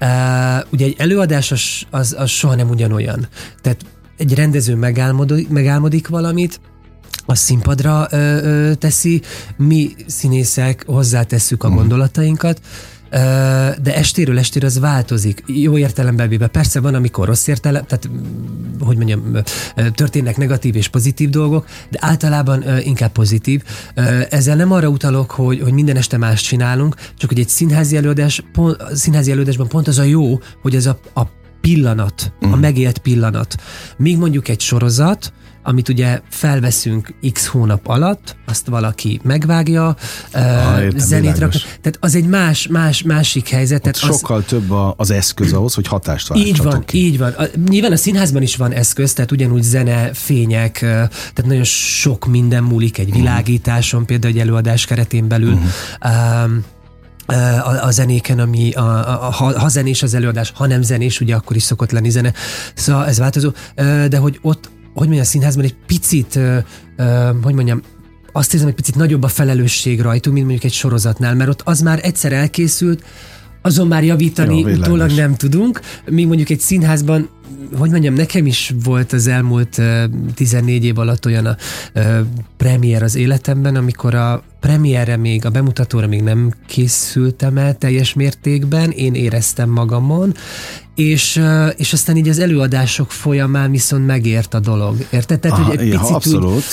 Uh, 0.00 0.72
ugye 0.72 0.84
egy 0.84 0.94
előadás 0.98 1.52
az, 1.52 1.60
az, 1.90 2.14
az 2.18 2.30
soha 2.30 2.54
nem 2.54 2.68
ugyanolyan. 2.68 3.28
Tehát 3.62 3.84
egy 4.16 4.34
rendező 4.34 4.74
megálmodik, 4.74 5.48
megálmodik 5.48 6.08
valamit, 6.08 6.60
a 7.26 7.34
színpadra 7.34 8.06
ö, 8.10 8.16
ö, 8.16 8.74
teszi, 8.74 9.22
mi 9.56 9.90
színészek 10.06 10.84
hozzátesszük 10.86 11.64
a 11.64 11.68
mhm. 11.68 11.76
gondolatainkat, 11.76 12.60
de 13.82 13.94
estéről 13.94 14.38
estére 14.38 14.66
az 14.66 14.78
változik. 14.78 15.42
Jó 15.46 15.78
értelemben 15.78 16.28
véve. 16.28 16.46
Persze 16.46 16.80
van, 16.80 16.94
amikor 16.94 17.26
rossz 17.26 17.46
értelem, 17.46 17.84
tehát 17.84 18.08
hogy 18.80 18.96
mondjam, 18.96 19.36
történnek 19.94 20.36
negatív 20.36 20.76
és 20.76 20.88
pozitív 20.88 21.30
dolgok, 21.30 21.66
de 21.90 21.98
általában 22.00 22.64
inkább 22.82 23.12
pozitív. 23.12 23.62
Ezzel 24.30 24.56
nem 24.56 24.72
arra 24.72 24.88
utalok, 24.88 25.30
hogy, 25.30 25.60
hogy 25.60 25.72
minden 25.72 25.96
este 25.96 26.16
más 26.16 26.42
csinálunk, 26.42 26.94
csak 27.16 27.28
hogy 27.28 27.38
egy 27.38 27.48
színházi 27.48 27.96
előadás, 27.96 28.42
pont, 28.52 28.76
színházi 28.94 29.30
előadásban 29.30 29.68
pont 29.68 29.88
az 29.88 29.98
a 29.98 30.02
jó, 30.02 30.38
hogy 30.62 30.74
ez 30.74 30.86
a, 30.86 30.98
a 31.14 31.22
pillanat, 31.60 32.32
uh-huh. 32.34 32.52
a 32.52 32.54
mhm. 32.54 32.60
megélt 32.60 32.98
pillanat. 32.98 33.56
Míg 33.96 34.18
mondjuk 34.18 34.48
egy 34.48 34.60
sorozat, 34.60 35.32
amit 35.66 35.88
ugye 35.88 36.20
felveszünk 36.30 37.14
x 37.32 37.46
hónap 37.46 37.86
alatt, 37.86 38.36
azt 38.46 38.66
valaki 38.66 39.20
megvágja, 39.22 39.96
Ah, 40.32 40.82
értem, 40.82 40.98
zenét 40.98 41.38
rak, 41.38 41.52
tehát 41.52 41.98
az 42.00 42.14
egy 42.14 42.26
más, 42.26 42.66
más, 42.66 43.02
másik 43.02 43.48
helyzet. 43.48 43.80
Tehát 43.82 43.96
az, 43.96 44.02
sokkal 44.02 44.44
több 44.44 44.70
a, 44.70 44.94
az 44.96 45.10
eszköz 45.10 45.52
ahhoz, 45.52 45.74
hogy 45.74 45.86
hatást 45.86 46.30
így 46.34 46.42
váltsatok 46.44 46.72
van, 46.72 46.84
ki. 46.84 46.98
így 46.98 47.18
van. 47.18 47.32
A, 47.32 47.44
nyilván 47.68 47.92
a 47.92 47.96
színházban 47.96 48.42
is 48.42 48.56
van 48.56 48.72
eszköz, 48.72 49.12
tehát 49.12 49.32
ugyanúgy 49.32 49.62
zene, 49.62 50.12
fények, 50.12 50.78
tehát 50.78 51.44
nagyon 51.44 51.64
sok 51.64 52.26
minden 52.26 52.62
múlik 52.62 52.98
egy 52.98 53.12
világításon, 53.12 54.06
például 54.06 54.32
egy 54.32 54.40
előadás 54.40 54.84
keretén 54.84 55.28
belül. 55.28 55.58
Um, 56.04 56.64
a, 57.26 57.84
a 57.84 57.90
zenéken, 57.90 58.38
ami 58.38 58.72
a, 58.72 58.82
a, 58.82 59.26
a, 59.26 59.30
ha, 59.30 59.58
ha 59.58 59.68
zenés 59.68 60.02
az 60.02 60.14
előadás, 60.14 60.52
ha 60.54 60.66
nem 60.66 60.82
zenés, 60.82 61.20
ugye 61.20 61.34
akkor 61.34 61.56
is 61.56 61.62
szokott 61.62 61.90
lenni 61.90 62.10
zene. 62.10 62.32
Szóval 62.74 63.06
ez 63.06 63.18
változó, 63.18 63.50
de 64.08 64.16
hogy 64.16 64.38
ott, 64.42 64.70
hogy 64.96 65.06
mondjam, 65.06 65.26
a 65.26 65.30
színházban 65.30 65.64
egy 65.64 65.76
picit, 65.86 66.38
hogy 67.42 67.54
mondjam, 67.54 67.82
azt 68.32 68.52
érzem, 68.52 68.68
hogy 68.68 68.76
picit 68.76 68.94
nagyobb 68.94 69.22
a 69.22 69.28
felelősség 69.28 70.00
rajtunk, 70.00 70.34
mint 70.34 70.46
mondjuk 70.46 70.72
egy 70.72 70.78
sorozatnál, 70.78 71.34
mert 71.34 71.50
ott 71.50 71.62
az 71.64 71.80
már 71.80 72.00
egyszer 72.02 72.32
elkészült, 72.32 73.04
azon 73.66 73.86
már 73.86 74.04
javítani 74.04 74.58
Jó, 74.58 74.68
utólag 74.68 75.10
nem 75.10 75.34
tudunk. 75.34 75.80
Míg 76.10 76.26
mondjuk 76.26 76.48
egy 76.48 76.60
színházban, 76.60 77.28
hogy 77.78 77.90
mondjam, 77.90 78.14
nekem 78.14 78.46
is 78.46 78.74
volt 78.84 79.12
az 79.12 79.26
elmúlt 79.26 79.78
ö, 79.78 80.04
14 80.34 80.84
év 80.84 80.98
alatt 80.98 81.26
olyan 81.26 81.46
a 81.46 81.56
ö, 81.92 82.20
premier 82.56 83.02
az 83.02 83.14
életemben, 83.14 83.76
amikor 83.76 84.14
a 84.14 84.42
premierre 84.60 85.16
még, 85.16 85.44
a 85.44 85.50
bemutatóra 85.50 86.06
még 86.06 86.22
nem 86.22 86.52
készültem 86.66 87.56
el 87.58 87.78
teljes 87.78 88.14
mértékben, 88.14 88.90
én 88.90 89.14
éreztem 89.14 89.70
magamon, 89.70 90.34
és, 90.94 91.42
és 91.76 91.92
aztán 91.92 92.16
így 92.16 92.28
az 92.28 92.38
előadások 92.38 93.10
folyamán 93.10 93.70
viszont 93.70 94.06
megért 94.06 94.54
a 94.54 94.60
dolog. 94.60 94.96
Érted? 95.10 95.40
Tehát, 95.40 95.58
Aha, 95.58 95.68
hogy 95.68 95.78
egy 95.78 95.88
ja, 95.88 95.98
picit 95.98 96.08
úgy, 96.08 96.14
abszolút. 96.14 96.64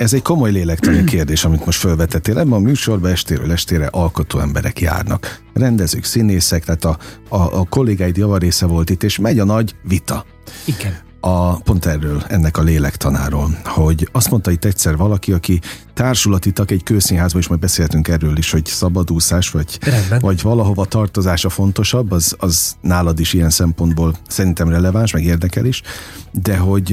Ez 0.00 0.12
egy 0.12 0.22
komoly 0.22 0.50
lélektani 0.50 1.04
kérdés, 1.04 1.44
amit 1.44 1.64
most 1.64 1.78
felvetettél. 1.78 2.38
Ebben 2.38 2.52
a 2.52 2.58
műsorban 2.58 3.10
estéről 3.10 3.52
estére 3.52 3.86
alkotó 3.86 4.38
emberek 4.38 4.80
járnak. 4.80 5.40
Rendezők, 5.54 6.04
színészek, 6.04 6.64
tehát 6.64 6.84
a, 6.84 6.98
a, 7.28 7.58
a 7.58 7.64
kollégáid 7.68 8.16
javarésze 8.16 8.66
volt 8.66 8.90
itt, 8.90 9.02
és 9.02 9.18
megy 9.18 9.38
a 9.38 9.44
nagy 9.44 9.74
vita. 9.82 10.24
igen. 10.64 11.09
A, 11.20 11.60
pont 11.60 11.86
erről, 11.86 12.22
ennek 12.28 12.56
a 12.56 12.62
lélektanáról, 12.62 13.58
hogy 13.64 14.08
azt 14.12 14.30
mondta 14.30 14.50
itt 14.50 14.64
egyszer 14.64 14.96
valaki, 14.96 15.32
aki 15.32 15.60
társulati 15.94 16.52
tag 16.52 16.72
egy 16.72 16.82
kőszínházban, 16.82 17.40
és 17.40 17.48
majd 17.48 17.60
beszéltünk 17.60 18.08
erről 18.08 18.36
is, 18.36 18.50
hogy 18.50 18.66
szabadúszás, 18.66 19.50
vagy, 19.50 19.78
Rendben. 19.82 20.18
vagy 20.18 20.42
valahova 20.42 20.84
tartozása 20.84 21.48
fontosabb, 21.48 22.10
az, 22.10 22.36
az 22.38 22.76
nálad 22.80 23.20
is 23.20 23.32
ilyen 23.32 23.50
szempontból 23.50 24.14
szerintem 24.28 24.68
releváns, 24.68 25.12
meg 25.12 25.24
érdekel 25.24 25.64
is, 25.64 25.82
de 26.30 26.56
hogy 26.56 26.86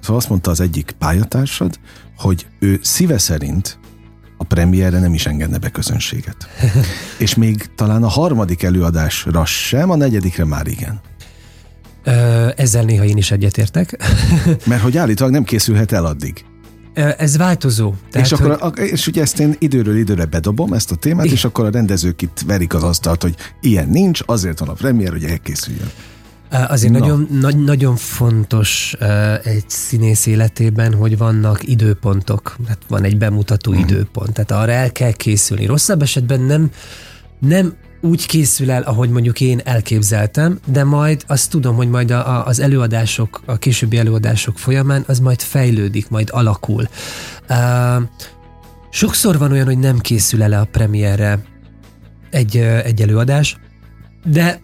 szóval 0.00 0.16
azt 0.16 0.28
mondta 0.28 0.50
az 0.50 0.60
egyik 0.60 0.94
pályatársad, 0.98 1.78
hogy 2.16 2.46
ő 2.58 2.80
szíve 2.82 3.18
szerint 3.18 3.78
a 4.36 4.44
premierre 4.44 4.98
nem 4.98 5.14
is 5.14 5.26
engedne 5.26 5.58
be 5.58 5.70
közönséget. 5.70 6.36
és 7.18 7.34
még 7.34 7.74
talán 7.74 8.02
a 8.02 8.08
harmadik 8.08 8.62
előadásra 8.62 9.44
sem, 9.44 9.90
a 9.90 9.96
negyedikre 9.96 10.44
már 10.44 10.66
igen. 10.66 11.00
Ezzel 12.56 12.82
néha 12.84 13.04
én 13.04 13.16
is 13.16 13.30
egyetértek. 13.30 13.96
Mert 14.66 14.82
hogy 14.82 14.96
állítólag 14.96 15.32
nem 15.32 15.44
készülhet 15.44 15.92
el 15.92 16.04
addig. 16.04 16.44
Ez 17.18 17.36
változó. 17.36 17.94
Tehát, 18.10 18.26
és, 18.26 18.32
akkor, 18.32 18.56
hogy- 18.60 18.78
és 18.78 19.06
ugye 19.06 19.22
ezt 19.22 19.40
én 19.40 19.54
időről 19.58 19.96
időre 19.96 20.24
bedobom, 20.24 20.72
ezt 20.72 20.90
a 20.90 20.94
témát, 20.94 21.24
Igen. 21.24 21.36
és 21.36 21.44
akkor 21.44 21.64
a 21.64 21.70
rendezők 21.70 22.22
itt 22.22 22.40
verik 22.46 22.74
az 22.74 22.82
asztalt, 22.82 23.22
hogy 23.22 23.34
ilyen 23.60 23.88
nincs, 23.88 24.20
azért 24.26 24.58
van 24.58 24.68
a 24.68 24.72
premier, 24.72 25.10
hogy 25.12 25.24
elkészüljön. 25.24 25.90
Azért 26.50 26.92
Na. 26.92 26.98
nagyon, 26.98 27.28
nagy, 27.40 27.64
nagyon 27.64 27.96
fontos 27.96 28.94
ö, 28.98 29.34
egy 29.44 29.64
színész 29.66 30.26
életében, 30.26 30.94
hogy 30.94 31.18
vannak 31.18 31.68
időpontok. 31.68 32.56
Hát 32.68 32.78
van 32.88 33.04
egy 33.04 33.18
bemutató 33.18 33.70
Mhm. 33.72 33.80
időpont, 33.80 34.32
tehát 34.32 34.62
arra 34.62 34.72
el 34.72 34.92
kell 34.92 35.12
készülni. 35.12 35.66
Rosszabb 35.66 36.02
esetben 36.02 36.40
nem, 36.40 36.70
nem 37.38 37.74
úgy 38.00 38.26
készül 38.26 38.70
el, 38.70 38.82
ahogy 38.82 39.10
mondjuk 39.10 39.40
én 39.40 39.60
elképzeltem, 39.64 40.58
de 40.66 40.84
majd 40.84 41.24
azt 41.26 41.50
tudom, 41.50 41.76
hogy 41.76 41.88
majd 41.88 42.10
a, 42.10 42.28
a, 42.36 42.46
az 42.46 42.60
előadások, 42.60 43.42
a 43.46 43.58
későbbi 43.58 43.98
előadások 43.98 44.58
folyamán 44.58 45.04
az 45.06 45.18
majd 45.18 45.40
fejlődik, 45.40 46.08
majd 46.08 46.28
alakul. 46.32 46.88
Uh, 47.48 48.02
sokszor 48.90 49.38
van 49.38 49.52
olyan, 49.52 49.66
hogy 49.66 49.78
nem 49.78 49.98
készül 49.98 50.42
el 50.42 50.52
a 50.52 50.64
premierre 50.64 51.38
egy, 52.30 52.56
egy 52.56 53.02
előadás, 53.02 53.56
de 54.24 54.60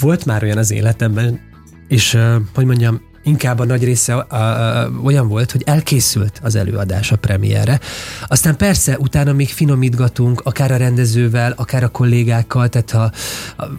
volt 0.00 0.24
már 0.24 0.42
olyan 0.42 0.58
az 0.58 0.70
életemben, 0.70 1.40
és 1.88 2.18
hogy 2.54 2.64
mondjam, 2.64 3.00
inkább 3.28 3.58
a 3.58 3.64
nagy 3.64 3.84
része 3.84 4.14
uh, 4.16 4.22
uh, 4.30 5.04
olyan 5.04 5.28
volt, 5.28 5.52
hogy 5.52 5.62
elkészült 5.66 6.40
az 6.42 6.54
előadás 6.54 7.12
a 7.12 7.16
premierre. 7.16 7.80
Aztán 8.26 8.56
persze, 8.56 8.98
utána 8.98 9.32
még 9.32 9.48
finomítgatunk, 9.48 10.40
akár 10.44 10.72
a 10.72 10.76
rendezővel, 10.76 11.52
akár 11.56 11.82
a 11.82 11.88
kollégákkal, 11.88 12.68
tehát 12.68 12.90
ha 12.90 13.10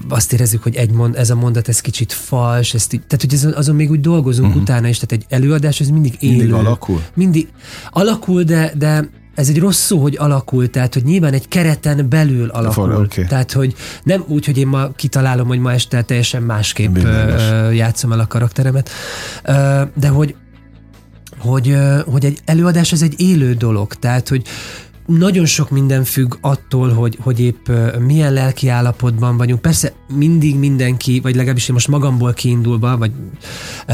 azt 0.10 0.34
érezzük, 0.34 0.64
hogy 0.64 0.76
egy 0.76 0.92
mond, 0.92 1.16
ez 1.16 1.30
a 1.30 1.36
mondat, 1.36 1.68
ez 1.68 1.82
kicsit 1.82 2.14
fals, 2.14 2.74
ezt, 2.74 2.94
így- 2.94 3.06
tehát 3.08 3.22
hogy 3.22 3.34
azon, 3.34 3.54
azon 3.54 3.76
még 3.76 3.90
úgy 3.90 4.02
dolgozunk 4.02 4.48
uh-huh. 4.48 4.62
utána 4.62 4.88
is, 4.88 4.98
tehát 4.98 5.24
egy 5.24 5.34
előadás, 5.40 5.80
ez 5.80 5.90
mindig 5.90 6.16
élő. 6.20 6.36
Mindig 6.36 6.54
alakul? 6.54 7.04
Mindig 7.14 7.48
alakul, 7.90 8.44
de, 8.44 8.72
de 8.78 9.10
ez 9.40 9.50
egy 9.50 9.60
rossz 9.60 9.80
szó, 9.80 10.02
hogy 10.02 10.16
alakul, 10.20 10.70
tehát 10.70 10.94
hogy 10.94 11.04
nyilván 11.04 11.34
egy 11.34 11.48
kereten 11.48 12.10
belül 12.10 12.50
alakul. 12.50 12.74
For- 12.92 13.00
oké. 13.06 13.24
Tehát, 13.24 13.52
hogy 13.52 13.76
nem 14.04 14.24
úgy, 14.28 14.46
hogy 14.46 14.58
én 14.58 14.68
ma 14.68 14.92
kitalálom, 14.96 15.48
hogy 15.48 15.60
ma 15.60 15.72
este 15.72 16.02
teljesen 16.02 16.44
másképp 16.44 16.94
Világos. 16.96 17.42
ö, 17.42 17.72
játszom 17.72 18.12
el 18.12 18.20
a 18.20 18.28
karakteremet, 18.28 18.90
de 19.94 20.08
hogy 20.08 20.36
hogy, 21.38 21.78
hogy 22.06 22.26
egy 22.26 22.40
előadás 22.46 22.92
ez 22.92 23.02
egy 23.02 23.22
élő 23.22 23.54
dolog, 23.54 23.94
tehát 23.94 24.28
hogy 24.30 24.42
nagyon 25.18 25.46
sok 25.46 25.70
minden 25.70 26.04
függ 26.04 26.36
attól, 26.42 26.94
hogy, 26.94 27.18
hogy 27.22 27.40
épp 27.40 27.70
milyen 28.00 28.34
lelki 28.34 28.68
állapotban 28.68 29.38
vagyunk. 29.38 29.62
Persze 29.62 29.94
mindig 30.14 30.56
mindenki, 30.56 31.20
vagy 31.20 31.36
legalábbis 31.36 31.68
én 31.68 31.74
most 31.74 31.88
magamból 31.88 32.34
kiindulva, 32.34 32.98
vagy 32.98 33.12
ö, 33.88 33.94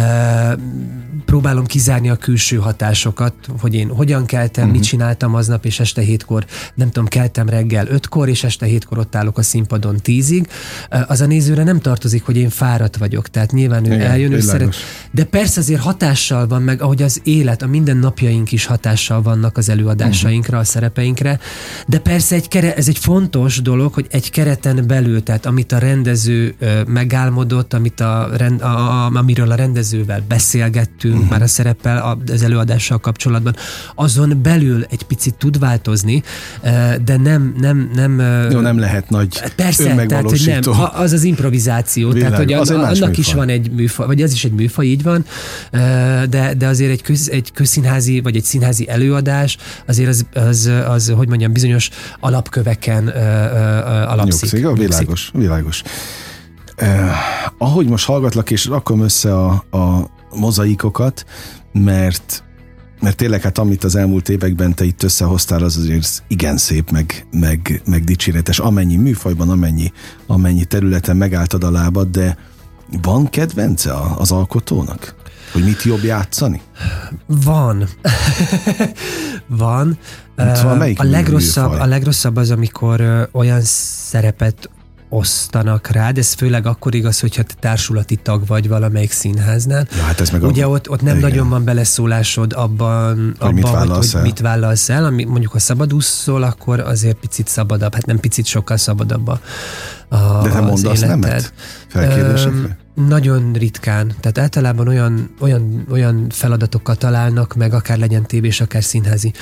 próbálom 1.25 1.65
kizárni 1.65 2.09
a 2.09 2.15
külső 2.15 2.57
hatásokat, 2.57 3.33
hogy 3.59 3.73
én 3.73 3.89
hogyan 3.89 4.25
keltem, 4.25 4.63
uh-huh. 4.63 4.79
mit 4.79 4.87
csináltam 4.87 5.35
aznap, 5.35 5.65
és 5.65 5.79
este 5.79 6.01
hétkor, 6.01 6.45
nem 6.73 6.89
tudom, 6.89 7.07
keltem 7.07 7.49
reggel 7.49 7.87
ötkor, 7.87 8.29
és 8.29 8.43
este 8.43 8.65
hétkor 8.65 8.97
ott 8.97 9.15
állok 9.15 9.37
a 9.37 9.41
színpadon 9.41 9.95
tízig. 9.95 10.47
Ö, 10.89 10.97
Az 11.07 11.21
a 11.21 11.25
nézőre 11.25 11.63
nem 11.63 11.79
tartozik, 11.79 12.23
hogy 12.23 12.37
én 12.37 12.49
fáradt 12.49 12.97
vagyok, 12.97 13.29
tehát 13.29 13.51
nyilván 13.51 13.85
ő 13.85 13.93
Igen, 13.93 14.09
eljön, 14.09 14.31
ő 14.31 14.39
szeret, 14.39 14.75
de 15.11 15.23
persze 15.23 15.59
azért 15.59 15.81
hatással 15.81 16.47
van 16.47 16.61
meg, 16.61 16.81
ahogy 16.81 17.01
az 17.01 17.21
élet, 17.23 17.61
a 17.61 17.67
mindennapjaink 17.67 18.51
is 18.51 18.65
hatással 18.65 19.21
vannak 19.21 19.57
az 19.57 19.69
előadásainkra, 19.69 20.57
a 20.57 20.63
szerepeinkre, 21.05 21.39
de 21.87 21.99
persze 21.99 22.35
egy 22.35 22.47
kere, 22.47 22.75
ez 22.75 22.87
egy 22.87 22.97
fontos 22.97 23.61
dolog, 23.61 23.93
hogy 23.93 24.07
egy 24.09 24.31
kereten 24.31 24.83
belül, 24.87 25.23
tehát 25.23 25.45
amit 25.45 25.71
a 25.71 25.77
rendező 25.77 26.55
megálmodott, 26.87 27.73
amit 27.73 27.99
a, 27.99 28.29
rend, 28.37 28.61
a, 28.61 28.65
a, 28.65 29.11
amiről 29.13 29.51
a 29.51 29.55
rendezővel 29.55 30.23
beszélgettünk, 30.27 31.13
uh-huh. 31.15 31.29
már 31.29 31.41
a 31.41 31.47
szereppel, 31.47 31.97
a- 31.97 32.31
az 32.31 32.43
előadással 32.43 32.97
kapcsolatban, 32.97 33.55
azon 33.95 34.39
belül 34.43 34.85
egy 34.89 35.03
picit 35.03 35.35
tud 35.35 35.59
változni, 35.59 36.23
de 37.05 37.17
nem, 37.17 37.55
nem, 37.59 37.91
nem 37.95 38.19
Jó, 38.51 38.59
nem 38.59 38.79
lehet 38.79 39.09
nagy 39.09 39.41
Persze, 39.55 40.05
tehát 40.07 40.29
hogy 40.29 40.43
nem, 40.45 40.89
az 40.93 41.11
az 41.11 41.23
improvizáció, 41.23 42.09
Világos. 42.09 42.37
tehát 42.37 42.43
hogy 42.43 42.53
Az 42.53 42.69
más 42.69 42.99
annak 42.99 43.17
is 43.17 43.25
műfaj. 43.25 43.45
van 43.45 43.49
egy 43.49 43.71
műfaj, 43.71 44.05
vagy 44.05 44.21
az 44.21 44.31
is 44.31 44.43
egy 44.43 44.51
műfaj, 44.51 44.85
így 44.85 45.03
van, 45.03 45.25
de, 46.29 46.53
de 46.57 46.67
azért 46.67 46.91
egy, 46.91 47.01
köz, 47.01 47.29
egy 47.29 47.51
közszínházi, 47.53 48.19
vagy 48.21 48.35
egy 48.35 48.43
színházi 48.43 48.89
előadás, 48.89 49.57
azért 49.85 50.09
az, 50.09 50.25
az, 50.33 50.71
az 50.87 50.94
hogy 51.15 51.27
mondjam, 51.27 51.51
bizonyos 51.53 51.89
alapköveken 52.19 53.07
ö, 53.07 53.11
ö, 53.11 53.19
alapszik. 54.03 54.41
Nyugszik, 54.41 54.61
Nyugszik. 54.61 54.87
világos, 54.87 55.29
világos. 55.33 55.81
Eh, 56.75 57.09
ahogy 57.57 57.87
most 57.87 58.05
hallgatlak, 58.05 58.51
és 58.51 58.65
rakom 58.65 59.01
össze 59.01 59.35
a, 59.35 59.51
a 59.71 60.09
mozaikokat, 60.35 61.25
mert 61.73 62.43
mert 63.01 63.15
tényleg 63.17 63.41
hát 63.41 63.57
amit 63.57 63.83
az 63.83 63.95
elmúlt 63.95 64.29
években 64.29 64.73
te 64.75 64.83
itt 64.83 65.03
összehoztál, 65.03 65.63
az 65.63 65.77
azért 65.77 66.23
igen 66.27 66.57
szép, 66.57 66.91
meg, 66.91 67.27
meg, 67.31 67.81
meg 67.85 68.03
dicséretes, 68.03 68.59
amennyi 68.59 68.95
műfajban, 68.95 69.49
amennyi, 69.49 69.91
amennyi 70.27 70.65
területen 70.65 71.17
megálltad 71.17 71.63
a 71.63 71.71
lábad, 71.71 72.07
de 72.07 72.37
van 73.01 73.29
kedvence 73.29 73.91
a- 73.93 74.15
az 74.19 74.31
alkotónak? 74.31 75.15
Hogy 75.51 75.63
mit 75.63 75.83
jobb 75.83 76.03
játszani? 76.03 76.61
Van. 77.25 77.87
Van. 79.47 79.97
Szóval 80.53 80.81
a 80.95 81.03
legrosszabb, 81.03 81.69
műfaj? 81.69 81.79
a 81.79 81.85
legrosszabb 81.89 82.35
az, 82.35 82.51
amikor 82.51 83.29
olyan 83.31 83.59
szerepet 83.63 84.69
osztanak 85.09 85.87
rád, 85.87 86.17
ez 86.17 86.33
főleg 86.33 86.65
akkor 86.65 86.95
igaz, 86.95 87.19
hogyha 87.19 87.43
te 87.43 87.53
társulati 87.59 88.15
tag 88.15 88.45
vagy 88.47 88.67
valamelyik 88.67 89.11
színháznál. 89.11 89.87
Ja, 89.97 90.03
hát 90.03 90.19
ez 90.21 90.29
meg 90.29 90.43
a- 90.43 90.47
Ugye 90.47 90.67
ott, 90.67 90.89
ott 90.89 91.01
nem 91.01 91.17
igen. 91.17 91.29
nagyon 91.29 91.49
van 91.49 91.63
beleszólásod 91.63 92.53
abban, 92.53 93.35
abban 93.39 93.53
mit 93.53 93.63
hogy, 93.63 93.73
vállalsz 93.73 94.11
hogy 94.11 94.19
el. 94.19 94.25
mit 94.25 94.39
vállalsz 94.39 94.89
el. 94.89 95.05
Ami, 95.05 95.23
mondjuk, 95.23 95.51
ha 95.51 95.59
szabadúszol, 95.59 96.43
akkor 96.43 96.79
azért 96.79 97.17
picit 97.17 97.47
szabadabb, 97.47 97.93
hát 97.93 98.05
nem 98.05 98.19
picit, 98.19 98.45
sokkal 98.45 98.77
szabadabb 98.77 99.27
a, 99.27 99.39
a 100.09 100.41
De 100.43 100.49
te 100.49 100.59
mondasz 100.61 101.01
életed. 101.01 101.19
nemet? 101.19 101.53
Felkérésekre? 101.87 102.77
Nagyon 102.95 103.53
ritkán, 103.53 104.13
tehát 104.19 104.37
általában 104.37 104.87
olyan, 104.87 105.35
olyan, 105.39 105.85
olyan 105.91 106.29
feladatokat 106.29 106.99
találnak 106.99 107.53
meg, 107.53 107.73
akár 107.73 107.97
legyen 107.97 108.25
tévés, 108.25 108.61
akár 108.61 108.83
színházi 108.83 109.33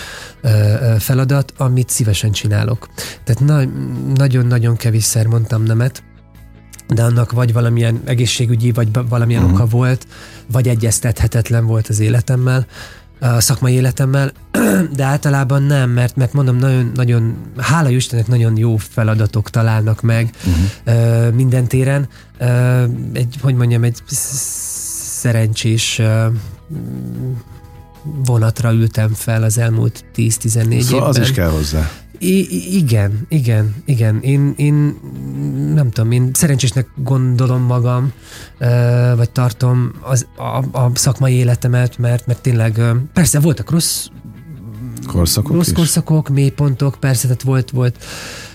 ö, 0.41 0.50
ö, 0.50 0.95
feladat, 1.00 1.53
amit 1.57 1.89
szívesen 1.89 2.31
csinálok. 2.31 2.89
Tehát 3.24 3.41
na, 3.41 3.63
nagyon-nagyon 4.15 4.75
kevésszer 4.75 5.25
mondtam 5.25 5.63
nemet, 5.63 6.03
de 6.88 7.03
annak 7.03 7.31
vagy 7.31 7.53
valamilyen 7.53 8.01
egészségügyi, 8.05 8.72
vagy 8.72 8.89
valamilyen 9.10 9.43
uh-huh. 9.43 9.60
oka 9.60 9.69
volt, 9.69 10.07
vagy 10.51 10.67
egyeztethetetlen 10.67 11.65
volt 11.65 11.88
az 11.88 12.00
életemmel, 12.00 12.65
a 13.23 13.41
szakmai 13.41 13.73
életemmel, 13.73 14.31
de 14.95 15.03
általában 15.03 15.63
nem, 15.63 15.89
mert, 15.89 16.15
mert 16.15 16.33
mondom, 16.33 16.55
nagyon, 16.55 16.91
nagyon, 16.95 17.35
hála 17.57 17.89
Istennek 17.89 18.27
nagyon 18.27 18.57
jó 18.57 18.77
feladatok 18.77 19.49
találnak 19.49 20.01
meg 20.01 20.29
uh-huh. 20.45 21.27
uh, 21.27 21.33
minden 21.33 21.67
téren. 21.67 22.07
Egy, 23.13 23.35
hogy 23.41 23.55
mondjam, 23.55 23.83
egy 23.83 23.97
szerencsés 25.19 26.01
vonatra 28.25 28.71
ültem 28.71 29.13
fel 29.13 29.43
az 29.43 29.57
elmúlt 29.57 30.05
10-14 30.15 30.49
szóval 30.49 30.79
évben. 30.81 31.01
az 31.01 31.17
is 31.17 31.31
kell 31.31 31.49
hozzá. 31.49 31.91
I- 32.23 32.77
igen, 32.77 33.25
igen, 33.29 33.75
igen. 33.85 34.19
Én, 34.21 34.53
én 34.55 34.99
nem 35.73 35.89
tudom, 35.89 36.11
én 36.11 36.29
szerencsésnek 36.33 36.87
gondolom 36.95 37.61
magam, 37.61 38.11
vagy 39.15 39.29
tartom 39.31 39.91
az, 40.01 40.27
a, 40.35 40.77
a 40.79 40.91
szakmai 40.93 41.33
életemet, 41.33 41.97
mert, 41.97 42.27
mert 42.27 42.41
tényleg 42.41 42.81
persze 43.13 43.39
voltak 43.39 43.69
rossz 43.69 44.07
korszakok, 45.07 45.53
rossz 45.53 45.67
is? 45.67 45.73
korszakok, 45.73 46.29
mélypontok, 46.29 46.95
persze, 46.99 47.23
tehát 47.23 47.41
volt, 47.41 47.69
volt, 47.69 48.03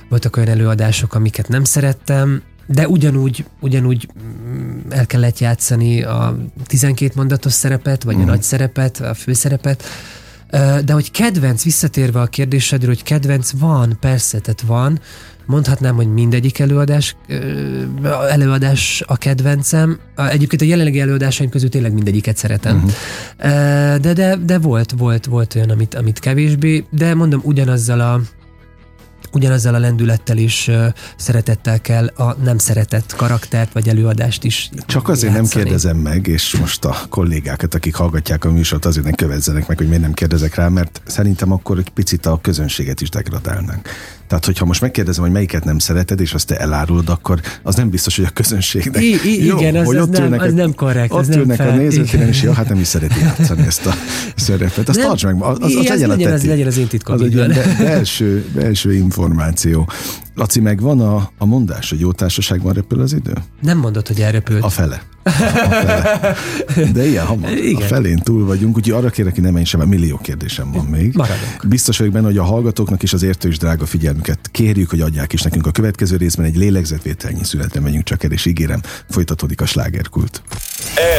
voltak 0.09 0.37
olyan 0.37 0.49
előadások, 0.49 1.15
amiket 1.15 1.49
nem 1.49 1.65
szerettem, 1.65 2.43
de 2.67 2.89
ugyanúgy, 2.89 3.45
ugyanúgy 3.61 4.09
mm, 4.23 4.79
el 4.89 5.07
kellett 5.07 5.39
játszani 5.39 6.03
a 6.03 6.37
12 6.67 7.13
mondatos 7.17 7.53
szerepet, 7.53 8.03
vagy 8.03 8.15
uh-huh. 8.15 8.21
a 8.21 8.25
mhm. 8.25 8.35
nagy 8.35 8.43
szerepet, 8.43 9.01
a 9.01 9.15
főszerepet, 9.15 9.85
de 10.85 10.93
hogy 10.93 11.11
kedvenc, 11.11 11.63
visszatérve 11.63 12.21
a 12.21 12.27
kérdésedről, 12.27 12.89
hogy 12.89 13.03
kedvenc 13.03 13.51
van, 13.51 13.97
persze, 14.01 14.39
tehát 14.39 14.61
van, 14.61 15.01
mondhatnám, 15.47 15.95
hogy 15.95 16.13
mindegyik 16.13 16.59
előadás, 16.59 17.17
előadás 18.31 19.03
a 19.07 19.17
kedvencem. 19.17 19.99
Egyébként 20.17 20.63
a 20.63 20.65
jelenlegi 20.65 21.01
előadásaim 21.01 21.51
közül 21.51 21.69
tényleg 21.69 21.93
mindegyiket 21.93 22.37
szeretem. 22.37 22.77
Uh-huh. 22.77 22.91
De, 23.99 24.13
de, 24.13 24.37
de 24.37 24.59
volt, 24.59 24.93
volt, 24.93 25.27
volt 25.27 25.55
olyan, 25.55 25.71
amit, 25.71 25.95
amit 25.95 26.19
kevésbé, 26.19 26.85
de 26.91 27.15
mondom, 27.15 27.41
ugyanazzal 27.45 28.01
a 28.01 28.21
ugyanazzal 29.33 29.75
a 29.75 29.79
lendülettel 29.79 30.37
is 30.37 30.71
szeretettel 31.17 31.81
kell 31.81 32.07
a 32.07 32.37
nem 32.43 32.59
szeretett 32.59 33.15
karaktert 33.17 33.73
vagy 33.73 33.89
előadást 33.89 34.45
is 34.45 34.71
Csak 34.87 35.09
azért 35.09 35.35
játszani. 35.35 35.49
nem 35.49 35.65
kérdezem 35.65 35.97
meg, 35.97 36.27
és 36.27 36.57
most 36.57 36.85
a 36.85 36.97
kollégákat, 37.09 37.75
akik 37.75 37.95
hallgatják 37.95 38.45
a 38.45 38.51
műsort, 38.51 38.85
azért 38.85 39.05
nem 39.05 39.15
követzenek 39.15 39.69
meg, 39.69 39.77
hogy 39.77 39.87
miért 39.87 40.03
nem 40.03 40.13
kérdezek 40.13 40.55
rá, 40.55 40.69
mert 40.69 41.03
szerintem 41.07 41.53
akkor 41.53 41.79
egy 41.79 41.91
picit 41.91 42.27
a 42.27 42.39
közönséget 42.43 43.01
is 43.01 43.09
degradálnánk. 43.09 43.89
Tehát, 44.29 44.45
hogyha 44.45 44.65
most 44.65 44.81
megkérdezem, 44.81 45.23
hogy 45.23 45.33
melyiket 45.33 45.65
nem 45.65 45.79
szereted, 45.79 46.21
és 46.21 46.35
azt 46.35 46.47
te 46.47 46.59
elárulod, 46.59 47.09
akkor 47.09 47.41
az 47.63 47.75
nem 47.75 47.91
biztos, 47.91 48.17
hogy 48.17 48.25
a 48.25 48.31
közönségnek. 48.31 49.03
I, 49.03 49.19
I, 49.25 49.45
jó, 49.45 49.59
igen, 49.59 49.77
az, 49.77 49.95
az, 49.95 50.09
nem, 50.09 50.33
az 50.33 50.53
nem 50.53 50.75
korrekt. 50.75 51.13
Ott 51.13 51.35
ülnek 51.35 51.61
a 51.61 51.71
nézőtéren, 51.71 52.29
és 52.29 52.43
jó, 52.43 52.53
hát 52.53 52.69
nem 52.69 52.79
is 52.79 52.87
szereti 52.87 53.21
játszani 53.37 53.67
ezt 53.67 53.87
a 53.87 53.95
szerepet. 54.37 54.89
Azt 54.89 55.01
tarts 55.01 55.25
meg, 55.25 55.43
az, 55.43 55.57
az, 55.61 55.75
az, 55.75 55.89
legyen, 55.89 56.09
legyen, 56.09 56.33
az, 56.33 56.45
legyen 56.45 56.67
az 56.67 56.79
én 56.79 56.87
titkom. 56.87 57.15
Az 57.15 57.21
egy 57.21 57.35
belső, 57.79 58.45
belső 58.55 58.93
információ. 59.19 59.89
Laci, 60.35 60.61
megvan 60.61 61.01
a, 61.01 61.31
a 61.39 61.45
mondás, 61.45 61.91
hogy 61.91 62.01
jó 62.01 62.13
társaságban 62.13 62.73
repül 62.73 63.01
az 63.01 63.13
idő? 63.13 63.33
Nem 63.61 63.79
mondod, 63.79 64.07
hogy 64.07 64.21
elrepült. 64.21 64.63
A 64.63 64.69
fele. 64.69 65.03
A 65.23 65.31
fele. 65.31 66.35
De 66.93 67.07
ilyen 67.07 67.27
hamar. 67.27 67.51
Igen. 67.53 67.83
A 67.83 67.87
felén 67.87 68.19
túl 68.19 68.47
vagyunk, 68.47 68.77
úgyhogy 68.77 68.93
arra 68.93 69.11
kérek, 69.11 69.35
hogy 69.35 69.43
ne 69.43 69.51
menj 69.51 69.65
sem, 69.65 69.81
mert 69.81 69.91
millió 69.93 70.19
kérdésem 70.23 70.73
van 70.73 70.85
még. 70.85 71.15
Maradunk. 71.15 71.67
Biztos 71.69 71.99
vagyok 71.99 72.13
benne, 72.13 72.27
hogy 72.27 72.39
a 72.39 72.43
hallgatóknak 72.43 73.03
is 73.03 73.13
az 73.13 73.23
értő 73.23 73.49
és 73.49 73.59
drága 73.59 73.87
figyelmüket 73.87 74.39
kérjük, 74.53 74.91
hogy 74.91 75.01
adják 75.01 75.33
is 75.33 75.43
nekünk 75.43 75.67
a 75.67 75.71
következő 75.71 76.17
részben 76.17 76.47
egy 76.47 76.57
lélegzetvételnyi 76.57 77.45
születre 77.45 77.81
megyünk 77.81 78.05
csak 78.05 78.25
el, 78.25 78.31
és 78.31 78.47
ígérem, 78.47 78.81
folytatódik 79.11 79.61
a 79.61 79.67
slágerkult. 79.67 80.43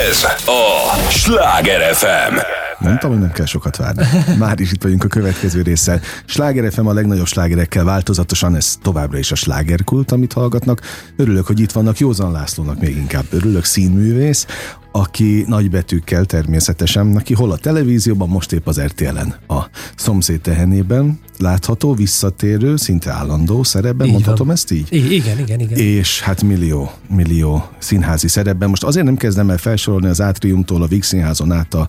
Ez 0.09 0.23
a 0.45 1.09
Sláger 1.09 1.93
FM. 1.95 2.35
Mondtam, 2.79 3.09
hogy 3.11 3.19
nem 3.19 3.31
kell 3.31 3.45
sokat 3.45 3.75
várni. 3.75 4.03
Már 4.39 4.59
is 4.59 4.71
itt 4.71 4.83
vagyunk 4.83 5.03
a 5.03 5.07
következő 5.07 5.61
résszel. 5.61 6.01
Sláger 6.25 6.71
FM 6.71 6.85
a 6.85 6.93
legnagyobb 6.93 7.25
slágerekkel 7.25 7.83
változatosan, 7.83 8.55
ez 8.55 8.75
továbbra 8.81 9.17
is 9.17 9.31
a 9.31 9.35
slágerkult, 9.35 10.11
amit 10.11 10.33
hallgatnak. 10.33 10.81
Örülök, 11.15 11.45
hogy 11.45 11.59
itt 11.59 11.71
vannak 11.71 11.97
Józan 11.97 12.31
Lászlónak 12.31 12.79
még 12.79 12.97
inkább. 12.97 13.25
Örülök, 13.29 13.63
színművész, 13.63 14.45
aki 14.91 15.43
nagybetűkkel 15.47 16.25
természetesen, 16.25 17.15
aki 17.15 17.33
hol 17.33 17.51
a 17.51 17.57
televízióban, 17.57 18.29
most 18.29 18.51
épp 18.51 18.67
az 18.67 18.81
RTL-en, 18.81 19.35
a 19.47 19.69
szomszéd 19.95 20.41
tehenében 20.41 21.19
látható, 21.37 21.93
visszatérő, 21.93 22.75
szinte 22.75 23.11
állandó 23.11 23.63
szerepben, 23.63 24.07
így 24.07 24.13
mondhatom 24.13 24.47
van. 24.47 24.55
ezt 24.55 24.71
így? 24.71 24.87
I- 24.89 25.13
igen, 25.13 25.39
igen, 25.39 25.59
igen. 25.59 25.77
És 25.77 26.21
hát 26.21 26.43
millió, 26.43 26.91
millió 27.15 27.69
színházi 27.77 28.27
szerepben. 28.27 28.69
Most 28.69 28.83
azért 28.83 29.05
nem 29.05 29.17
kezdem 29.17 29.49
el 29.49 29.57
felsorolni 29.57 30.07
az 30.07 30.21
Átriumtól 30.21 30.81
a 30.81 30.87
Víg 30.87 31.03
Színházon 31.03 31.51
át 31.51 31.73
a, 31.73 31.87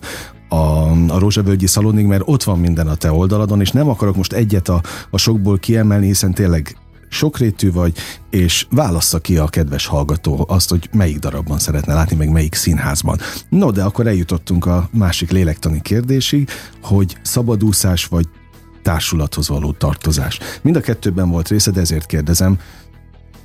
a, 0.51 0.91
a 1.07 1.19
Rózsavölgyi 1.19 1.67
szalonig, 1.67 2.05
mert 2.05 2.23
ott 2.25 2.43
van 2.43 2.59
minden 2.59 2.87
a 2.87 2.95
te 2.95 3.11
oldaladon, 3.11 3.61
és 3.61 3.71
nem 3.71 3.89
akarok 3.89 4.15
most 4.15 4.33
egyet 4.33 4.69
a, 4.69 4.81
a 5.09 5.17
sokból 5.17 5.57
kiemelni, 5.57 6.05
hiszen 6.05 6.33
tényleg 6.33 6.77
sokrétű 7.09 7.71
vagy, 7.71 7.97
és 8.29 8.67
válassza 8.69 9.19
ki 9.19 9.37
a 9.37 9.47
kedves 9.47 9.85
hallgató 9.85 10.45
azt, 10.47 10.69
hogy 10.69 10.89
melyik 10.91 11.19
darabban 11.19 11.59
szeretne 11.59 11.93
látni, 11.93 12.15
meg 12.15 12.29
melyik 12.29 12.55
színházban. 12.55 13.19
No, 13.49 13.71
de 13.71 13.83
akkor 13.83 14.07
eljutottunk 14.07 14.65
a 14.65 14.89
másik 14.91 15.31
lélektani 15.31 15.81
kérdésig, 15.81 16.49
hogy 16.81 17.17
szabadúszás 17.21 18.05
vagy 18.05 18.25
társulathoz 18.81 19.49
való 19.49 19.71
tartozás. 19.71 20.39
Mind 20.61 20.75
a 20.75 20.81
kettőben 20.81 21.29
volt 21.29 21.47
részed, 21.47 21.77
ezért 21.77 22.05
kérdezem, 22.05 22.59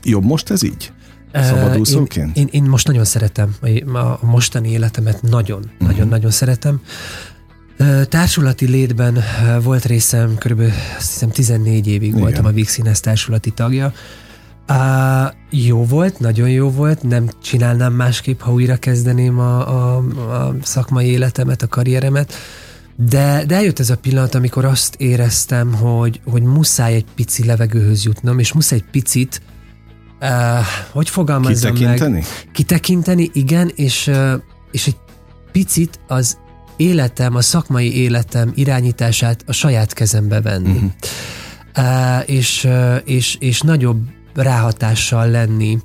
jobb 0.03 0.25
most 0.25 0.51
ez 0.51 0.63
így? 0.63 0.93
Szabadúszóként? 1.33 2.37
Én, 2.37 2.49
én, 2.53 2.63
én 2.63 2.71
most 2.71 2.87
nagyon 2.87 3.05
szeretem 3.05 3.55
a 3.95 4.27
mostani 4.27 4.71
életemet, 4.71 5.23
nagyon, 5.23 5.59
uh-huh. 5.59 5.89
nagyon, 5.89 6.09
nagyon 6.09 6.31
szeretem. 6.31 6.81
Társulati 8.09 8.67
létben 8.67 9.19
volt 9.63 9.85
részem, 9.85 10.39
körülbelül 10.39 10.73
azt 10.99 11.11
hiszem 11.11 11.31
14 11.31 11.87
évig 11.87 12.09
Igen. 12.09 12.21
voltam 12.21 12.45
a 12.45 12.51
Víg 12.51 12.69
társulati 13.01 13.51
tagja. 13.51 13.93
Uh, 14.69 15.33
jó 15.51 15.85
volt, 15.85 16.19
nagyon 16.19 16.51
jó 16.51 16.71
volt, 16.71 17.03
nem 17.03 17.29
csinálnám 17.43 17.93
másképp, 17.93 18.41
ha 18.41 18.53
újra 18.53 18.77
kezdeném 18.77 19.39
a, 19.39 19.69
a, 19.69 19.97
a 20.33 20.55
szakmai 20.63 21.07
életemet, 21.07 21.63
a 21.63 21.67
karrieremet, 21.67 22.33
de, 22.97 23.45
de 23.47 23.55
eljött 23.55 23.79
ez 23.79 23.91
a 23.91 23.97
pillanat, 23.97 24.35
amikor 24.35 24.65
azt 24.65 24.95
éreztem, 24.99 25.75
hogy, 25.75 26.21
hogy 26.25 26.43
muszáj 26.43 26.95
egy 26.95 27.05
pici 27.15 27.45
levegőhöz 27.45 28.05
jutnom, 28.05 28.39
és 28.39 28.53
muszáj 28.53 28.79
egy 28.79 28.91
picit 28.91 29.41
uh, 29.45 29.56
hogy 30.91 31.09
fogalmazzam 31.09 31.75
Kitekinteni? 31.75 32.13
meg? 32.13 32.25
Kitekinteni, 32.53 33.31
igen, 33.33 33.73
és, 33.75 34.07
uh, 34.07 34.33
és 34.71 34.87
egy 34.87 34.97
picit 35.53 36.01
az 36.07 36.39
életem, 36.77 37.35
a 37.35 37.41
szakmai 37.41 37.97
életem 37.97 38.53
irányítását 38.55 39.45
a 39.47 39.53
saját 39.53 39.93
kezembe 39.93 40.41
venni. 40.41 40.73
Uh-huh. 40.73 40.91
Uh, 41.79 42.31
és, 42.31 42.65
uh, 42.65 42.97
és, 43.05 43.37
és 43.41 43.61
nagyobb 43.61 44.03
ráhatással 44.35 45.31
lenni 45.31 45.79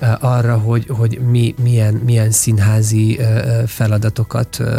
uh, 0.00 0.24
arra, 0.24 0.58
hogy, 0.58 0.86
hogy 0.88 1.20
mi, 1.30 1.54
milyen, 1.62 1.94
milyen 1.94 2.30
színházi 2.30 3.18
uh, 3.18 3.62
feladatokat 3.66 4.58
uh, 4.60 4.78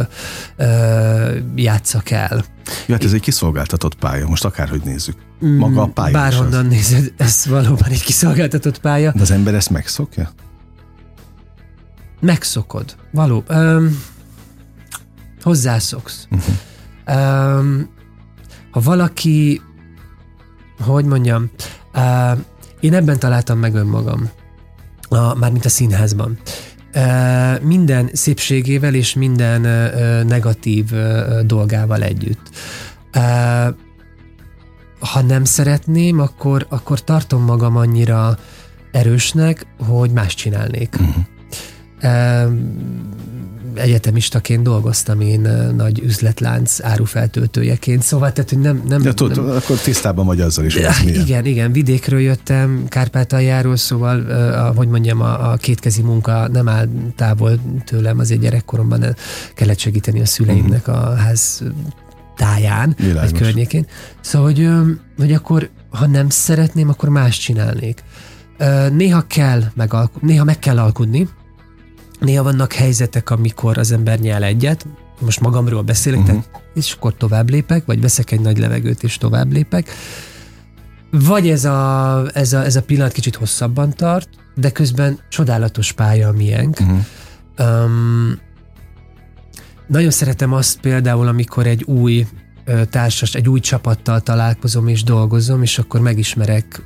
uh, 0.57 1.35
játszak 1.55 2.09
el. 2.09 2.45
Ja, 2.87 2.93
hát 2.93 3.03
ez 3.03 3.13
egy 3.13 3.21
kiszolgáltatott 3.21 3.95
pálya, 3.95 4.27
most 4.27 4.45
akárhogy 4.45 4.81
nézzük. 4.83 5.15
Maga 5.39 5.81
a 5.81 5.87
pálya. 5.87 6.13
Bárhonnan 6.13 6.65
az... 6.65 6.71
nézed, 6.71 7.13
ez 7.17 7.45
valóban 7.45 7.89
egy 7.89 8.03
kiszolgáltatott 8.03 8.79
pálya. 8.79 9.11
De 9.11 9.21
az 9.21 9.31
ember 9.31 9.53
ezt 9.53 9.69
megszokja? 9.69 10.31
Megszokod. 12.19 12.95
Való. 13.11 13.43
Um, 13.49 14.03
hozzászoksz. 15.41 16.27
Uh-huh. 16.31 16.55
Ha 18.71 18.79
valaki, 18.79 19.61
hogy 20.79 21.05
mondjam, 21.05 21.49
uh, 21.93 22.39
én 22.79 22.93
ebben 22.93 23.19
találtam 23.19 23.59
meg 23.59 23.75
önmagam, 23.75 24.29
a, 25.09 25.35
mármint 25.35 25.65
a 25.65 25.69
színházban. 25.69 26.37
Minden 27.61 28.09
szépségével 28.13 28.93
és 28.93 29.13
minden 29.13 29.61
negatív 30.27 30.85
dolgával 31.45 32.03
együtt. 32.03 32.49
Ha 34.99 35.21
nem 35.21 35.43
szeretném, 35.43 36.19
akkor, 36.19 36.65
akkor 36.69 37.03
tartom 37.03 37.43
magam 37.43 37.75
annyira 37.75 38.37
erősnek, 38.91 39.65
hogy 39.87 40.11
más 40.11 40.35
csinálnék. 40.35 40.95
Uh-huh. 40.99 41.23
Egyetemistaként 43.77 44.63
dolgoztam 44.63 45.21
én 45.21 45.39
nagy 45.75 45.99
üzletlánc 45.99 46.83
árufeltöltőjeként, 46.83 48.01
szóval 48.03 48.31
tehát, 48.33 48.49
hogy 48.49 48.59
nem... 48.59 48.83
nem, 48.87 49.01
De 49.01 49.13
tudod, 49.13 49.45
nem 49.45 49.55
akkor 49.55 49.77
tisztában 49.77 50.25
vagy 50.25 50.41
azzal 50.41 50.65
is, 50.65 50.73
hogy 50.73 50.83
ez 50.83 50.99
milyen. 51.03 51.21
igen, 51.21 51.45
igen, 51.45 51.71
vidékről 51.71 52.19
jöttem, 52.19 52.85
Kárpátaljáról, 52.87 53.75
szóval, 53.75 54.19
a, 54.51 54.73
hogy 54.75 54.87
mondjam, 54.87 55.21
a, 55.21 55.51
a 55.51 55.55
kétkezi 55.55 56.01
munka 56.01 56.47
nem 56.47 56.67
áll 56.67 56.87
távol 57.15 57.59
tőlem, 57.85 58.19
azért 58.19 58.39
gyerekkoromban 58.41 59.15
kellett 59.53 59.79
segíteni 59.79 60.21
a 60.21 60.25
szüleimnek 60.25 60.87
a 60.87 61.15
ház 61.15 61.63
táján, 62.37 62.95
Világos. 62.97 63.29
vagy 63.31 63.39
környékén. 63.39 63.85
Szóval, 64.21 64.47
hogy, 64.51 64.69
hogy 65.17 65.33
akkor, 65.33 65.69
ha 65.89 66.07
nem 66.07 66.29
szeretném, 66.29 66.89
akkor 66.89 67.09
más 67.09 67.37
csinálnék. 67.37 68.03
Néha 68.93 69.21
kell 69.27 69.63
megalku- 69.75 70.21
néha 70.21 70.43
meg 70.43 70.59
kell 70.59 70.77
alkudni, 70.79 71.27
néha 72.19 72.43
vannak 72.43 72.73
helyzetek, 72.73 73.29
amikor 73.29 73.77
az 73.77 73.91
ember 73.91 74.19
nyel 74.19 74.43
egyet, 74.43 74.85
most 75.19 75.39
magamról 75.39 75.81
beszélek, 75.81 76.19
Mhm. 76.19 76.29
uh-huh. 76.29 76.43
tehát, 76.51 76.65
és 76.73 76.93
akkor 76.93 77.13
tovább 77.13 77.49
lépek, 77.49 77.85
vagy 77.85 78.01
veszek 78.01 78.31
egy 78.31 78.41
nagy 78.41 78.57
levegőt, 78.57 79.03
és 79.03 79.17
tovább 79.17 79.51
lépek. 79.51 79.89
Vagy 81.11 81.49
ez 81.49 81.65
a, 81.65 82.23
ez 82.33 82.53
a, 82.53 82.63
ez 82.63 82.75
a 82.75 82.81
pillanat 82.81 83.11
kicsit 83.11 83.35
hosszabban 83.35 83.93
tart, 83.95 84.29
de 84.55 84.71
közben 84.71 85.19
csodálatos 85.29 85.91
pálya 85.91 86.27
a 86.27 86.31
miénk. 86.31 86.79
Mhm. 86.79 86.95
Um, 87.67 88.39
nagyon 89.87 90.11
szeretem 90.11 90.53
azt 90.53 90.79
például, 90.79 91.27
amikor 91.27 91.67
egy 91.67 91.83
új 91.83 92.27
társas, 92.89 93.33
egy 93.35 93.49
új 93.49 93.59
csapattal 93.59 94.21
találkozom 94.21 94.87
és 94.87 95.03
dolgozom, 95.03 95.61
és 95.63 95.79
akkor 95.79 95.99
megismerek 95.99 96.81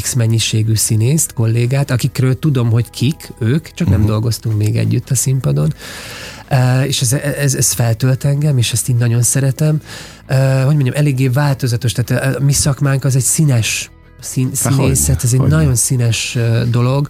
X 0.00 0.14
mennyiségű 0.14 0.74
színészt, 0.74 1.32
kollégát, 1.32 1.90
akikről 1.90 2.38
tudom, 2.38 2.70
hogy 2.70 2.90
kik 2.90 3.32
ők, 3.38 3.68
csak 3.72 3.88
nem 3.88 3.98
Mhm. 3.98 4.08
dolgoztunk 4.08 4.56
még 4.56 4.76
együtt 4.76 5.10
a 5.10 5.14
színpadon. 5.14 5.74
Uh, 6.50 6.86
és 6.86 7.00
ez, 7.00 7.12
ez, 7.12 7.54
ez 7.54 7.72
feltölt 7.72 8.24
engem, 8.24 8.58
és 8.58 8.72
ezt 8.72 8.88
így 8.88 8.96
nagyon 8.96 9.22
szeretem. 9.22 9.80
Uh, 10.30 10.62
hogy 10.64 10.74
mondjam, 10.74 10.94
eléggé 10.96 11.28
változatos, 11.28 11.92
tehát 11.92 12.34
a, 12.34 12.38
a 12.38 12.44
mi 12.44 12.52
szakmánk 12.52 13.04
az 13.04 13.16
egy 13.16 13.22
színes 13.22 13.90
szín, 14.20 14.50
színészet, 14.52 15.24
ez 15.24 15.32
egy 15.32 15.38
hogyne. 15.38 15.56
nagyon 15.56 15.74
színes 15.74 16.38
dolog, 16.70 17.08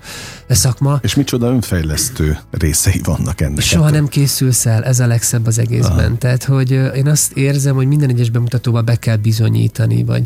a 0.48 0.54
szakma. 0.54 0.98
És 1.02 1.14
micsoda 1.14 1.46
önfejlesztő 1.46 2.38
részei 2.50 3.00
vannak 3.04 3.40
ennek. 3.40 3.60
Soha 3.60 3.84
Hát, 3.84 3.92
nem 3.92 4.08
készülsz 4.08 4.66
el, 4.66 4.84
ez 4.84 5.00
a 5.00 5.06
legszebb 5.06 5.46
az 5.46 5.58
egészben. 5.58 5.98
Aha. 6.06 6.18
Tehát, 6.18 6.44
hogy 6.44 6.70
én 6.70 7.06
azt 7.08 7.32
érzem, 7.32 7.74
hogy 7.74 7.86
minden 7.86 8.08
egyes 8.08 8.30
bemutatóba 8.30 8.82
be 8.82 8.96
kell 8.96 9.16
bizonyítani, 9.16 10.04
vagy 10.04 10.22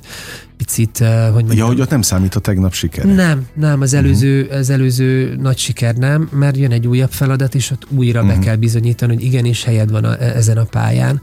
picit, 0.56 0.98
hogy 1.32 1.32
mondjam, 1.32 1.56
Ja, 1.56 1.66
hogy 1.66 1.80
ott 1.80 1.90
nem 1.90 2.02
számít 2.02 2.34
a 2.34 2.40
tegnap 2.40 2.72
sikere. 2.72 3.14
nem, 3.14 3.46
nem, 3.54 3.80
az 3.80 3.94
előző, 3.94 4.42
Mhm. 4.44 4.54
az 4.58 4.70
előző 4.70 5.36
nagy 5.40 5.58
siker 5.58 5.94
nem, 5.94 6.28
mert 6.32 6.56
jön 6.56 6.72
egy 6.72 6.86
újabb 6.86 7.10
feladat, 7.12 7.54
és 7.54 7.70
ott 7.70 7.86
újra 7.90 8.22
be 8.24 8.32
Mhm. 8.32 8.42
kell 8.42 8.56
bizonyítani, 8.56 9.14
hogy 9.14 9.24
igenis 9.24 9.64
helyed 9.64 9.90
van 9.90 10.04
a, 10.04 10.22
e- 10.22 10.32
ezen 10.36 10.56
a 10.56 10.64
pályán. 10.64 11.20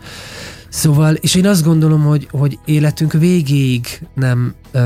Szóval, 0.75 1.13
és 1.13 1.35
én 1.35 1.47
azt 1.47 1.63
gondolom, 1.63 2.01
hogy, 2.03 2.27
hogy 2.31 2.59
életünk 2.65 3.13
végéig 3.13 3.88
nem, 4.13 4.53
ö, 4.71 4.79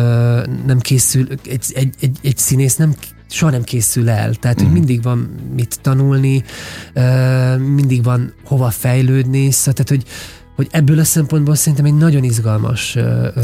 nem 0.66 0.80
készül, 0.80 1.28
egy, 1.46 1.64
egy, 1.74 1.94
egy, 2.00 2.18
egy 2.22 2.38
színész 2.38 2.76
nem 2.76 2.94
soha 3.30 3.52
nem 3.52 3.64
készül 3.64 4.10
el, 4.10 4.34
tehát 4.34 4.58
hogy 4.58 4.66
Mhm. 4.66 4.76
mindig 4.78 5.02
van 5.04 5.30
mit 5.56 5.80
tanulni, 5.82 6.44
ö, 6.94 7.58
mindig 7.58 8.04
van 8.04 8.34
hova 8.46 8.70
fejlődni, 8.70 9.52
szóval, 9.52 9.74
tehát 9.74 9.90
hogy, 9.90 10.04
hogy 10.60 10.68
ebből 10.72 11.00
a 11.00 11.04
szempontból 11.04 11.56
szerintem 11.56 11.86
egy 11.86 11.94
nagyon 11.98 12.24
izgalmas 12.24 12.96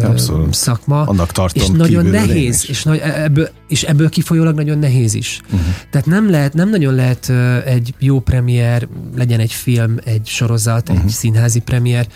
Abszolút. 0.04 0.54
szakma. 0.54 1.01
Annak 1.01 1.32
tartom 1.32 1.63
És 1.63 1.69
nagyon 1.69 2.06
nehéz, 2.06 2.65
és, 2.69 2.84
nagy, 2.84 2.97
ebből, 2.99 3.49
és 3.67 3.84
ebből 3.84 4.10
kifolyólag 4.10 4.56
nagyon 4.56 4.80
nehéz 4.80 5.13
is. 5.13 5.41
Mhm. 5.49 5.62
Tehát 5.89 6.08
nem 6.08 6.30
lehet, 6.30 6.54
nem 6.54 6.69
nagyon 6.69 6.93
lehet 6.93 7.30
egy 7.65 7.93
jó 7.99 8.19
premier, 8.19 8.88
legyen 9.15 9.39
egy 9.39 9.51
film, 9.51 9.97
egy 10.04 10.28
sorozat, 10.28 10.89
Mhm. 10.89 11.01
egy 11.01 11.10
színházi 11.10 11.60
premier, 11.60 12.08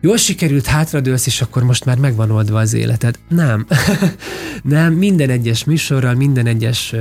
jól 0.00 0.16
sikerült, 0.16 0.66
hátradőlsz, 0.66 1.26
és 1.26 1.40
akkor 1.40 1.62
most 1.62 1.84
már 1.84 1.98
megvan 1.98 2.30
oldva 2.30 2.58
az 2.58 2.74
életed. 2.74 3.18
Nem. 3.28 3.66
nem, 4.62 4.92
minden 4.92 5.30
egyes 5.30 5.64
műsorral, 5.64 6.14
minden 6.14 6.46
egyes 6.46 6.94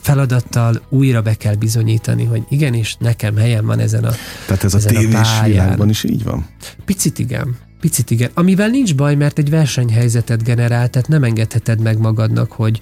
feladattal 0.00 0.82
újra 0.88 1.22
be 1.22 1.34
kell 1.34 1.54
bizonyítani, 1.54 2.24
hogy 2.24 2.42
igenis, 2.48 2.96
nekem 2.98 3.36
helyem 3.36 3.66
van 3.66 3.78
ezen 3.78 4.04
a 4.04 4.12
Tehát 4.46 4.64
ez 4.64 4.74
a 4.74 4.78
tévés 4.78 5.28
világban 5.44 5.88
is 5.88 6.04
így 6.04 6.22
van? 6.22 6.46
Picit 6.84 7.18
igen. 7.18 7.56
Picit 7.80 8.10
igen. 8.10 8.30
Amivel 8.34 8.68
nincs 8.68 8.94
baj, 8.94 9.14
mert 9.14 9.38
egy 9.38 9.50
versenyhelyzetet 9.50 10.42
generál, 10.42 10.88
tehát 10.88 11.08
nem 11.08 11.24
engedheted 11.24 11.80
meg 11.80 11.98
magadnak, 11.98 12.52
hogy, 12.52 12.80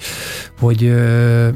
hogy, 0.59 0.85
ö, 0.85 1.49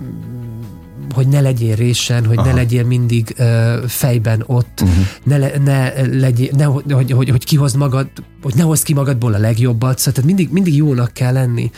hogy 1.14 1.28
ne 1.28 1.40
legyél 1.40 1.74
résen, 1.74 2.26
hogy 2.26 2.36
Aha. 2.38 2.46
ne 2.48 2.54
legyél 2.54 2.84
mindig 2.84 3.34
ö, 3.36 3.76
fejben 3.86 4.42
ott, 4.46 4.80
Uh-huh. 4.82 5.04
ne, 5.24 5.36
le, 5.36 5.50
ne 5.64 6.06
legyél, 6.06 6.50
ne, 6.56 6.64
hogy, 6.64 6.92
hogy, 6.92 7.30
hogy, 7.30 7.44
kihozd 7.44 7.76
magad, 7.76 8.08
hogy 8.42 8.54
ne 8.54 8.62
hozd 8.62 8.84
ki 8.84 8.94
magadból 8.94 9.34
a 9.34 9.38
legjobbat, 9.38 9.98
szóval 9.98 10.12
tehát 10.12 10.28
mindig, 10.28 10.50
mindig 10.52 10.76
jónak 10.76 11.12
kell 11.12 11.32
lenni. 11.32 11.70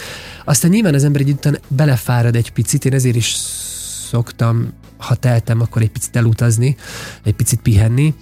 Aztán 0.44 0.70
nyilván 0.70 0.94
az 0.94 1.04
ember 1.04 1.20
egy 1.20 1.30
után 1.30 1.58
belefárad 1.68 2.36
egy 2.36 2.52
picit, 2.52 2.84
én 2.84 2.92
ezért 2.92 3.16
is 3.16 3.36
szoktam, 4.10 4.72
ha 4.96 5.14
teltem, 5.14 5.60
akkor 5.60 5.82
egy 5.82 5.90
picit 5.90 6.16
elutazni, 6.16 6.76
egy 7.24 7.34
picit 7.34 7.60
pihenni, 7.60 8.14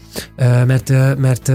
mert, 0.67 0.89
mert 1.19 1.49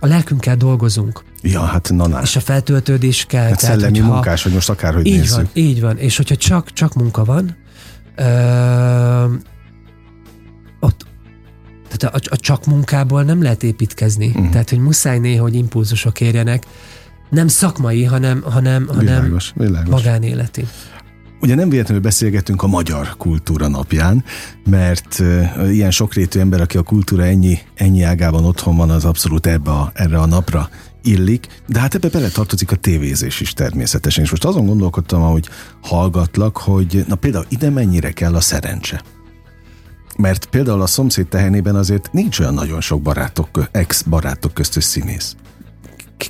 a 0.00 0.06
lelkünkkel 0.06 0.56
dolgozunk, 0.56 1.24
Ja, 1.42 1.60
hát 1.60 1.90
na, 1.92 2.06
na. 2.06 2.20
és 2.22 2.36
a 2.36 2.40
feltöltődés 2.40 3.24
kell. 3.28 3.48
Hát 3.48 3.58
szellemi 3.60 3.98
munkás, 3.98 4.42
hogy 4.42 4.52
most 4.52 4.68
akárhogy 4.70 5.06
így 5.06 5.18
nézzük. 5.18 5.36
van, 5.36 5.48
így 5.52 5.80
van, 5.80 5.96
és 5.98 6.16
hogyha 6.16 6.36
csak, 6.36 6.72
csak 6.72 6.94
munka 6.94 7.24
van, 7.24 7.56
ö, 8.18 9.34
ott 10.80 11.06
tehát 11.88 12.14
a, 12.14 12.34
a 12.34 12.36
csak 12.36 12.66
munkából 12.66 13.22
nem 13.22 13.42
lehet 13.42 13.62
építkezni. 13.62 14.26
Uh-huh. 14.26 14.50
Tehát, 14.50 14.70
hogy 14.70 14.78
muszáj 14.78 15.18
néha, 15.18 15.42
hogy 15.42 15.54
impulzusok 15.54 16.20
érjenek, 16.20 16.66
nem 17.30 17.48
szakmai, 17.48 18.04
hanem, 18.04 18.42
hanem, 18.42 18.86
hanem 18.86 19.04
Világos, 19.04 19.52
világos. 19.56 19.88
magánéleti. 19.90 20.66
Ugye 21.40 21.54
nem 21.54 21.68
véletlenül 21.68 22.02
beszélgetünk 22.02 22.62
a 22.62 22.66
Magyar 22.66 23.16
Kultúra 23.16 23.68
napján, 23.68 24.24
mert 24.70 25.22
ilyen 25.70 25.90
sokrétű 25.90 26.40
ember, 26.40 26.60
aki 26.60 26.76
a 26.76 26.82
kultúra 26.82 27.24
ennyi, 27.24 27.58
ennyi 27.74 28.02
ágában 28.02 28.44
otthon 28.44 28.76
van, 28.76 28.90
az 28.90 29.04
abszolút 29.04 29.46
ebbe 29.46 29.70
a, 29.70 29.90
erre 29.94 30.18
a 30.18 30.26
napra 30.26 30.68
illik, 31.02 31.46
de 31.66 31.80
hát 31.80 31.94
ebbe 31.94 32.08
bele 32.08 32.28
tartozik 32.28 32.70
a 32.70 32.76
tévézés 32.76 33.40
is 33.40 33.52
természetesen. 33.52 34.24
És 34.24 34.30
most 34.30 34.44
azon 34.44 34.66
gondolkodtam, 34.66 35.22
ahogy 35.22 35.48
hallgatlak, 35.82 36.56
hogy 36.56 37.04
na 37.08 37.14
például 37.14 37.46
ide 37.48 37.70
mennyire 37.70 38.10
kell 38.10 38.34
a 38.34 38.40
szerencse. 38.40 39.02
Mert 40.16 40.46
például 40.46 40.82
a 40.82 40.86
szomszéd 40.86 41.28
tehenében 41.28 41.74
azért 41.74 42.12
nincs 42.12 42.38
olyan 42.38 42.54
nagyon 42.54 42.80
sok 42.80 43.02
barátok, 43.02 43.68
ex-barátok 43.72 44.54
köztös 44.54 44.84
színész. 44.84 45.36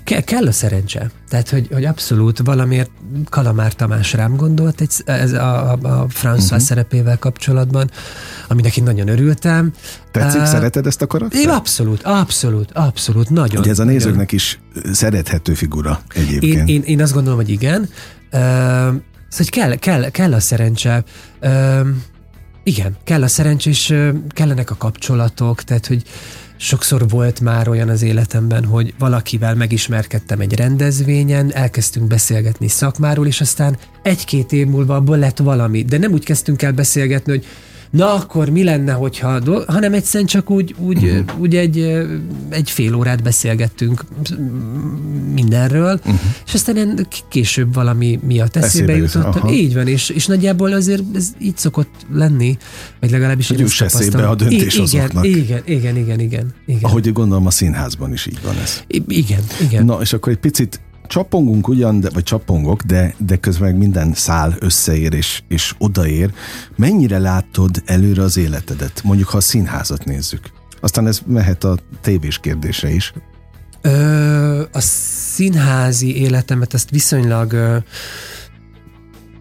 Ke- 0.05 0.25
kell 0.25 0.47
a 0.47 0.53
szerencse. 0.53 1.11
Tehát, 1.29 1.49
hogy, 1.49 1.69
hogy 1.73 1.85
abszolút 1.85 2.39
valamiért 2.45 2.91
Kalamár 3.29 3.73
Tamás 3.73 4.13
rám 4.13 4.37
gondolt 4.37 4.81
egy, 4.81 4.91
ez 5.05 5.33
a, 5.33 5.71
a, 5.71 5.79
a 5.83 6.07
François 6.07 6.45
uh-huh. 6.45 6.59
szerepével 6.59 7.19
kapcsolatban, 7.19 7.91
aminek 8.49 8.77
én 8.77 8.85
nagyon 8.85 9.09
örültem. 9.09 9.73
Tetszik, 10.13 10.41
Á, 10.41 10.45
szereted 10.45 10.87
ezt 10.87 11.03
a 11.03 11.07
karaktert? 11.07 11.43
Én 11.43 11.49
abszolút, 11.49 12.03
abszolút, 12.03 12.71
abszolút, 12.73 13.31
nagyon. 13.31 13.61
Ugye 13.61 13.71
ez 13.71 13.79
a 13.79 13.85
nagyon. 13.85 13.99
nézőknek 13.99 14.33
is 14.33 14.61
szerethető 14.93 15.55
figura 15.55 16.01
Én, 16.17 16.23
egyébként. 16.23 16.69
én, 16.69 16.83
én 16.83 17.03
azt 17.03 17.13
gondolom, 17.13 17.39
hogy 17.39 17.49
igen. 17.49 17.81
Uh, 17.81 17.89
szóval, 18.31 19.01
hogy 19.37 19.51
kell, 19.51 19.75
kell, 19.75 20.11
kell 20.11 20.33
a 20.33 20.41
szerencse. 20.41 21.05
Uh, 21.43 21.87
igen, 22.69 22.97
kell 23.05 23.23
a 23.23 23.29
szerencse, 23.29 23.71
és 23.71 23.91
ö, 23.91 24.11
kellenek 24.29 24.71
a 24.71 24.77
kapcsolatok, 24.77 25.63
tehát, 25.63 25.87
hogy 25.87 26.03
sokszor 26.59 27.09
volt 27.09 27.41
már 27.41 27.69
olyan 27.69 27.89
az 27.89 28.03
életemben, 28.03 28.65
hogy 28.65 28.95
valakivel 28.99 29.55
megismerkedtem 29.55 30.41
egy 30.41 30.55
rendezvényen, 30.55 31.53
elkezdtünk 31.53 32.07
beszélgetni 32.07 32.69
szakmáról, 32.69 33.27
és 33.27 33.41
aztán 33.41 33.77
egy-két 34.03 34.53
év 34.53 34.67
múlva 34.67 34.95
abból 34.95 35.19
lett 35.19 35.39
valami. 35.39 35.83
De 35.83 35.99
nem 35.99 36.13
úgy 36.13 36.25
kezdtünk 36.25 36.63
el 36.63 36.73
beszélgetni, 36.73 37.33
hogy 37.33 37.47
na 37.91 38.15
akkor 38.15 38.49
mi 38.49 38.65
lenne, 38.65 38.93
hogyha, 38.93 39.39
do-" 39.41 39.65
hanem 39.67 39.93
egyszerűen 39.95 40.29
csak 40.29 40.51
úgy, 40.51 40.75
úgy, 40.79 41.05
uh-huh. 41.05 41.41
úgy 41.41 41.57
egy, 41.57 41.79
egy 42.49 42.71
fél 42.71 42.95
órát 42.95 43.23
beszélgettünk 43.23 44.05
mindenről, 45.35 45.93
uh-huh. 45.95 46.21
és 46.47 46.55
aztán 46.55 46.77
en- 46.77 47.09
később 47.29 47.75
valami 47.75 48.21
miatt 48.27 48.57
eszébe, 48.57 48.67
Eszébe 48.93 48.97
jut, 48.97 49.13
jutottam. 49.15 49.43
aha. 49.43 49.53
Így 49.53 49.75
van, 49.75 49.87
és, 49.87 50.09
és 50.09 50.27
nagyjából 50.27 50.73
azért 50.73 51.03
ez 51.15 51.29
így 51.41 51.57
szokott 51.57 52.07
lenni, 52.13 52.57
vagy 53.01 53.11
legalábbis 53.11 53.49
Hogy 53.49 53.59
én 53.61 53.65
ezt 53.65 53.81
eszébe 53.81 54.29
a 54.29 54.35
döntéshozóknak. 54.35 55.27
Igen, 55.27 55.41
igen, 55.41 55.63
igen, 55.65 55.97
igen, 55.97 56.21
igen. 56.21 56.55
igen. 56.67 56.81
Ahogy 56.83 57.13
gondolom 57.13 57.47
a 57.47 57.51
színházban 57.51 58.13
is 58.13 58.27
így 58.27 58.39
van 58.43 58.55
ez. 58.63 58.83
I- 58.87 59.05
igen, 59.09 59.43
igen. 59.61 59.85
Na, 59.85 59.99
és 60.01 60.13
akkor 60.13 60.33
egy 60.33 60.39
picit 60.39 60.81
csapongunk 61.09 61.69
ugyan, 61.69 62.01
de, 62.01 62.11
vagy 62.11 62.23
csapongok, 62.23 62.83
de, 62.83 63.15
de 63.19 63.37
közben 63.37 63.69
meg 63.69 63.79
minden 63.79 64.13
szál 64.15 64.55
összeér 64.59 65.13
és, 65.13 65.43
és 65.49 65.75
odaér. 65.79 66.33
Mennyire 66.77 67.19
látod 67.19 67.83
előre 67.87 68.23
az 68.23 68.37
életedet? 68.37 69.03
Mondjuk, 69.05 69.29
ha 69.29 69.37
a 69.37 69.41
színházat 69.41 70.05
nézzük. 70.05 70.41
Aztán 70.81 71.07
ez 71.07 71.21
mehet 71.27 71.65
a 71.65 71.79
tévés 72.01 72.39
kérdése 72.39 72.91
is. 72.91 73.13
Ö, 73.81 74.63
a 74.73 74.81
színházi 74.81 76.17
életemet 76.17 76.75
azt 76.75 76.91
viszonylag 76.91 77.53
ö, 77.53 77.77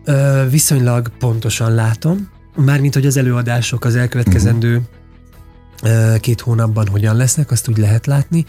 ö, 0.06 0.44
viszonylag 0.50 1.12
pontosan 1.18 1.74
látom, 1.74 2.30
mármint 2.56 2.94
hogy 2.94 3.06
az 3.06 3.18
előadások 3.18 3.86
az 3.86 3.96
elkövetkezendő 3.96 4.82
Ö, 5.84 6.16
Két 6.20 6.42
hónapban 6.42 6.88
hogyan 6.88 7.16
lesznek, 7.16 7.52
azt 7.52 7.68
úgy 7.68 7.78
lehet 7.78 8.06
látni, 8.06 8.46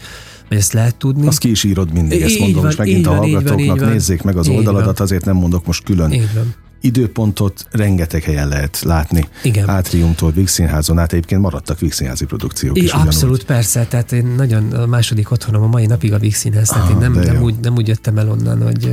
ezt 0.49 0.73
lehet 0.73 0.95
tudni. 0.95 1.27
Azt 1.27 1.37
ki 1.39 1.49
is 1.49 1.63
írod 1.63 1.93
mindig, 1.93 2.21
ezt 2.21 2.33
Így 2.35 2.39
mondom, 2.41 2.61
van, 2.61 2.71
és 2.71 2.77
megint 2.77 3.07
a 3.07 3.09
van, 3.09 3.17
hallgatóknak 3.19 3.79
van. 3.79 3.89
nézzék 3.89 4.21
meg 4.21 4.37
az 4.37 4.47
oldaladat, 4.47 4.97
van. 4.97 5.05
azért 5.07 5.25
nem 5.25 5.35
mondok 5.35 5.65
most 5.65 5.83
külön 5.83 6.11
Így 6.11 6.33
van. 6.33 6.53
időpontot 6.81 7.65
rengeteg 7.71 8.23
helyen 8.23 8.47
lehet 8.47 8.81
látni. 8.85 9.25
Igen. 9.43 9.69
Átriumtól 9.69 10.31
Víg 10.31 10.47
Színházon 10.47 10.99
át 10.99 11.13
egyébként 11.13 11.41
maradtak 11.41 11.79
Víg 11.79 11.91
Színházi 11.91 12.25
produkciók 12.25 12.77
is. 12.77 12.83
ugyanúgy. 12.83 13.05
abszolút, 13.07 13.43
persze, 13.43 13.85
tehát 13.85 14.11
én 14.11 14.25
nagyon 14.37 14.71
a 14.71 14.85
második 14.85 15.31
otthonom 15.31 15.61
a 15.63 15.67
mai 15.67 15.85
napig 15.85 16.13
a 16.13 16.17
Víg 16.17 16.35
Színház, 16.35 16.67
tehát 16.69 16.83
Ah, 16.83 16.89
én 16.91 16.97
nem, 16.97 17.11
nem, 17.13 17.33
jó. 17.35 17.41
úgy, 17.41 17.55
nem 17.61 17.75
úgy 17.75 17.87
jöttem 17.87 18.17
el 18.17 18.29
onnan, 18.29 18.61
hogy 18.63 18.91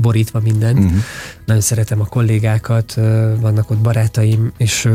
borítva 0.00 0.40
mindent. 0.40 0.78
Mhm. 0.78 0.96
Nagyon 1.50 1.64
szeretem 1.64 2.00
a 2.00 2.04
kollégákat, 2.04 2.94
vannak 3.40 3.70
ott 3.70 3.78
barátaim, 3.78 4.52
és 4.56 4.88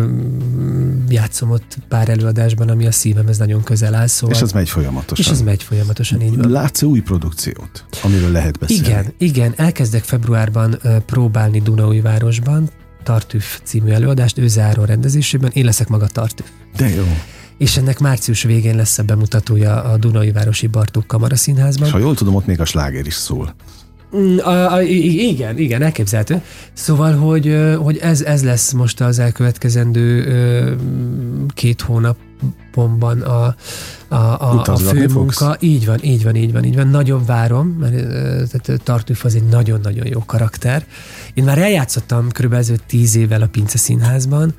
játszom 1.09 1.51
ott 1.51 1.77
pár 1.87 2.09
előadásban, 2.09 2.69
ami 2.69 2.85
a 2.85 2.91
szívemhez 2.91 3.37
nagyon 3.37 3.63
közel 3.63 3.93
áll, 3.93 4.07
szóval, 4.07 4.35
És 4.35 4.41
az 4.41 4.51
megy 4.51 4.69
folyamatosan. 4.69 5.25
és 5.25 5.31
ez 5.31 5.41
megy 5.41 5.63
folyamatosan, 5.63 6.21
így 6.21 6.37
van. 6.37 6.51
Látsz 6.51 6.81
új 6.81 6.99
produkciót, 6.99 7.85
amiről 8.03 8.31
lehet 8.31 8.59
beszélni? 8.59 8.87
Igen, 8.87 9.13
igen, 9.17 9.53
elkezdek 9.55 10.03
februárban 10.03 10.79
próbálni 11.05 11.61
Dunaújvárosban, 11.61 12.69
Tartüf 13.03 13.59
című 13.63 13.91
előadást, 13.91 14.37
ő 14.37 14.47
záró 14.47 14.83
rendezésében, 14.83 15.51
én 15.53 15.65
leszek 15.65 15.87
maga 15.87 16.07
Tartüf. 16.07 16.47
De 16.77 16.89
jó. 16.89 17.03
És 17.57 17.77
ennek 17.77 17.99
március 17.99 18.43
végén 18.43 18.75
lesz 18.75 18.97
a 18.97 19.03
bemutatója 19.03 19.83
a 19.83 19.97
Dunaújvárosi 19.97 20.67
Bartók 20.67 21.07
Kamara 21.07 21.35
Színházban. 21.35 21.87
És 21.87 21.93
ha 21.93 21.99
jól 21.99 22.15
tudom, 22.15 22.35
ott 22.35 22.45
még 22.45 22.59
a 22.59 22.65
sláger 22.65 23.05
is 23.05 23.13
szól. 23.13 23.55
Mm, 24.15 24.37
A, 24.37 24.73
a, 24.73 24.81
igen, 24.81 25.57
igen, 25.57 25.81
elképzelhető. 25.81 26.41
Szóval, 26.73 27.13
hogy, 27.13 27.75
hogy 27.81 27.97
ez, 27.97 28.21
ez 28.21 28.43
lesz 28.43 28.71
most 28.71 29.01
az 29.01 29.19
elkövetkezendő 29.19 30.77
két 31.53 31.81
hónapomban 31.81 33.21
a, 33.21 33.55
a, 34.07 34.15
a, 34.15 34.61
a 34.65 34.77
fő 34.77 35.07
munka. 35.07 35.57
Így 35.59 35.85
van, 35.85 35.97
így 36.01 36.23
van, 36.23 36.35
így 36.35 36.51
van, 36.51 36.63
így 36.63 36.75
van. 36.75 36.87
Nagyon 36.87 37.25
várom, 37.25 37.67
mert 37.67 38.83
Tartüf 38.83 39.25
az 39.25 39.35
egy 39.35 39.43
nagyon-nagyon 39.43 40.07
jó 40.07 40.19
karakter. 40.25 40.85
Én 41.33 41.43
már 41.43 41.57
eljátszottam 41.57 42.31
körülbelül 42.31 42.77
tíz 42.87 43.15
évvel 43.15 43.41
a 43.41 43.47
Pince 43.47 43.77
Színházban, 43.77 44.53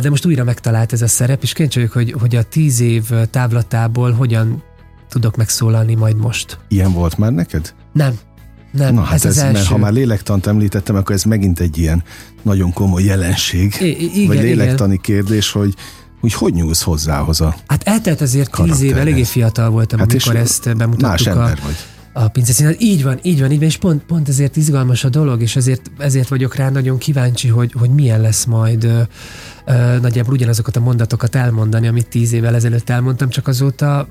de 0.00 0.10
most 0.10 0.26
újra 0.26 0.44
megtalált 0.44 0.92
ez 0.92 1.02
a 1.02 1.06
szerep, 1.06 1.42
és 1.42 1.52
kíváncsi 1.52 1.78
vagyok, 1.78 1.92
hogy, 1.92 2.12
hogy 2.20 2.36
a 2.36 2.42
tíz 2.42 2.80
év 2.80 3.10
távlatából 3.30 4.12
hogyan 4.12 4.62
tudok 5.08 5.36
megszólalni 5.36 5.94
majd 5.94 6.16
most. 6.16 6.58
Ilyen 6.68 6.92
volt 6.92 7.18
már 7.18 7.32
neked? 7.32 7.74
Nem, 7.92 8.18
nem, 8.76 8.94
Na 8.94 9.00
hát 9.02 9.14
ez, 9.14 9.24
ez, 9.24 9.36
az 9.36 9.42
mert 9.42 9.56
első. 9.56 9.68
ha 9.68 9.76
már 9.78 9.92
lélektant 9.92 10.46
említettem, 10.46 10.96
akkor 10.96 11.14
ez 11.14 11.22
megint 11.22 11.60
egy 11.60 11.78
ilyen 11.78 12.02
nagyon 12.42 12.72
komoly 12.72 13.02
jelenség, 13.02 13.74
I- 13.80 13.84
igen, 14.14 14.26
vagy 14.26 14.36
igen. 14.36 14.46
lélektani 14.48 14.98
kérdés, 15.02 15.50
hogy 15.52 15.74
hogy 16.20 16.32
hogy 16.32 16.52
nyúlsz 16.54 16.82
hozzá 16.82 17.18
hozzá. 17.18 17.54
Hát 17.66 17.82
eltelt 17.82 18.20
azért 18.20 18.50
tíz 18.50 18.64
év, 18.64 18.66
Karakterhez. 18.70 18.98
eléggé 19.00 19.22
fiatal 19.24 19.70
voltam, 19.70 19.98
Hát 19.98 20.10
amikor 20.10 20.36
ezt 20.36 20.64
Más 20.64 20.74
bemutattuk 20.76 21.26
a, 21.26 21.30
ember 21.30 21.58
vagy. 21.64 21.74
a 22.12 22.28
pinceszínházban. 22.28 22.86
Így 22.86 23.02
van, 23.02 23.18
így 23.22 23.40
van, 23.40 23.50
így 23.50 23.58
van, 23.58 23.66
és 23.66 23.76
pont, 23.76 24.02
pont 24.04 24.28
ezért 24.28 24.56
izgalmas 24.56 25.04
a 25.04 25.08
dolog, 25.08 25.42
és 25.42 25.56
ezért, 25.56 25.90
ezért 25.98 26.28
vagyok 26.28 26.54
rá 26.54 26.70
nagyon 26.70 26.98
kíváncsi, 26.98 27.48
hogy, 27.48 27.72
hogy 27.78 27.90
milyen 27.90 28.20
lesz 28.20 28.44
majd 28.44 28.84
ö, 28.84 29.00
ö, 29.66 29.98
nagyjából 30.00 30.32
ugyanazokat 30.34 30.76
a 30.76 30.80
mondatokat 30.80 31.34
elmondani, 31.34 31.86
amit 31.88 32.08
tíz 32.08 32.32
évvel 32.32 32.54
ezelőtt 32.54 32.90
elmondtam, 32.90 33.28
csak 33.28 33.46
azóta 33.48 34.08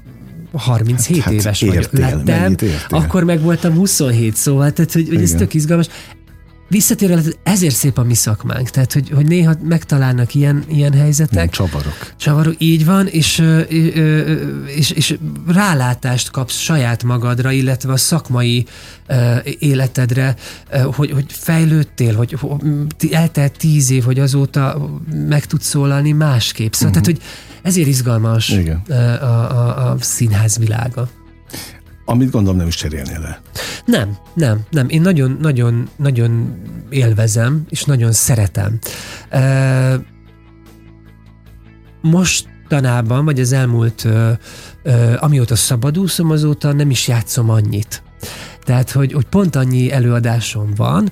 37 0.58 1.16
Hát- 1.22 1.24
hát 1.24 1.34
éves 1.42 1.62
értél. 1.62 2.24
Lettem, 2.26 2.56
akkor 2.90 3.24
meg 3.24 3.42
voltam 3.42 3.74
27, 3.74 4.36
szóval, 4.36 4.72
tehát, 4.72 4.92
hogy, 4.92 5.08
hogy 5.08 5.22
ez 5.22 5.32
tök 5.32 5.54
izgalmas. 5.54 5.88
Visszatérve, 6.74 7.22
ezért 7.44 7.76
szép 7.76 7.98
a 7.98 8.04
mi 8.04 8.14
szakmánk, 8.14 8.70
tehát, 8.70 8.94
hogy, 8.94 9.10
hogy 9.10 9.26
néha 9.26 9.54
megtalálnak 9.64 10.36
ilyen, 10.36 10.64
ilyen 10.68 10.92
Nem 10.92 11.00
helyzetek, 11.00 11.50
csavarok. 11.50 12.14
Csavaró, 12.18 12.52
így 12.58 12.86
van, 12.86 13.08
és, 13.08 13.44
és, 14.76 14.92
és 14.92 15.18
rálátást 15.48 16.32
kapsz 16.32 16.58
saját 16.58 17.04
magadra, 17.04 17.52
illetve 17.52 17.92
a 17.92 17.98
szakmai 17.98 18.66
életedre, 19.60 20.36
hogy, 20.96 21.12
hogy 21.12 21.26
fejlődtél, 21.28 22.16
hogy 22.16 22.38
eltelt 23.12 23.58
tíz 23.58 23.92
év, 23.92 24.04
hogy 24.04 24.20
azóta 24.20 24.90
meg 25.28 25.46
tudsz 25.46 25.68
szólalni 25.68 26.12
másképp. 26.12 26.72
Szóval, 26.72 26.90
uh-huh. 26.90 27.04
tehát, 27.04 27.22
hogy 27.22 27.30
ezért 27.62 27.88
izgalmas. 27.88 28.50
Igen. 28.50 28.82
a, 28.88 29.24
a, 29.24 29.92
a 29.92 29.96
színház 30.00 30.58
világa. 30.58 31.10
Amit 32.06 32.32
gondolom 32.32 32.58
nem 32.58 32.68
is 32.68 32.76
cserélnél 32.76 33.20
le. 33.20 33.42
Nem, 33.86 34.18
nem, 34.34 34.60
nem. 34.70 34.90
Én 34.90 35.02
nagyon, 35.02 35.38
nagyon, 35.42 35.90
nagyon 35.96 36.62
élvezem, 36.90 37.66
és 37.70 37.84
nagyon 37.84 38.12
szeretem. 38.12 38.80
Mostanában, 42.02 43.26
vagy 43.26 43.40
az 43.40 43.52
elmúlt, 43.52 44.08
amióta 45.18 45.56
szabadúszom, 45.56 46.32
azóta 46.32 46.74
nem 46.74 46.90
is 46.90 47.08
játszom 47.08 47.50
annyit. 47.50 48.04
Tehát, 48.64 48.92
hogy, 48.92 49.14
hogy 49.14 49.26
pont 49.26 49.56
annyi 49.56 49.92
előadásom 49.92 50.74
van, 50.76 51.12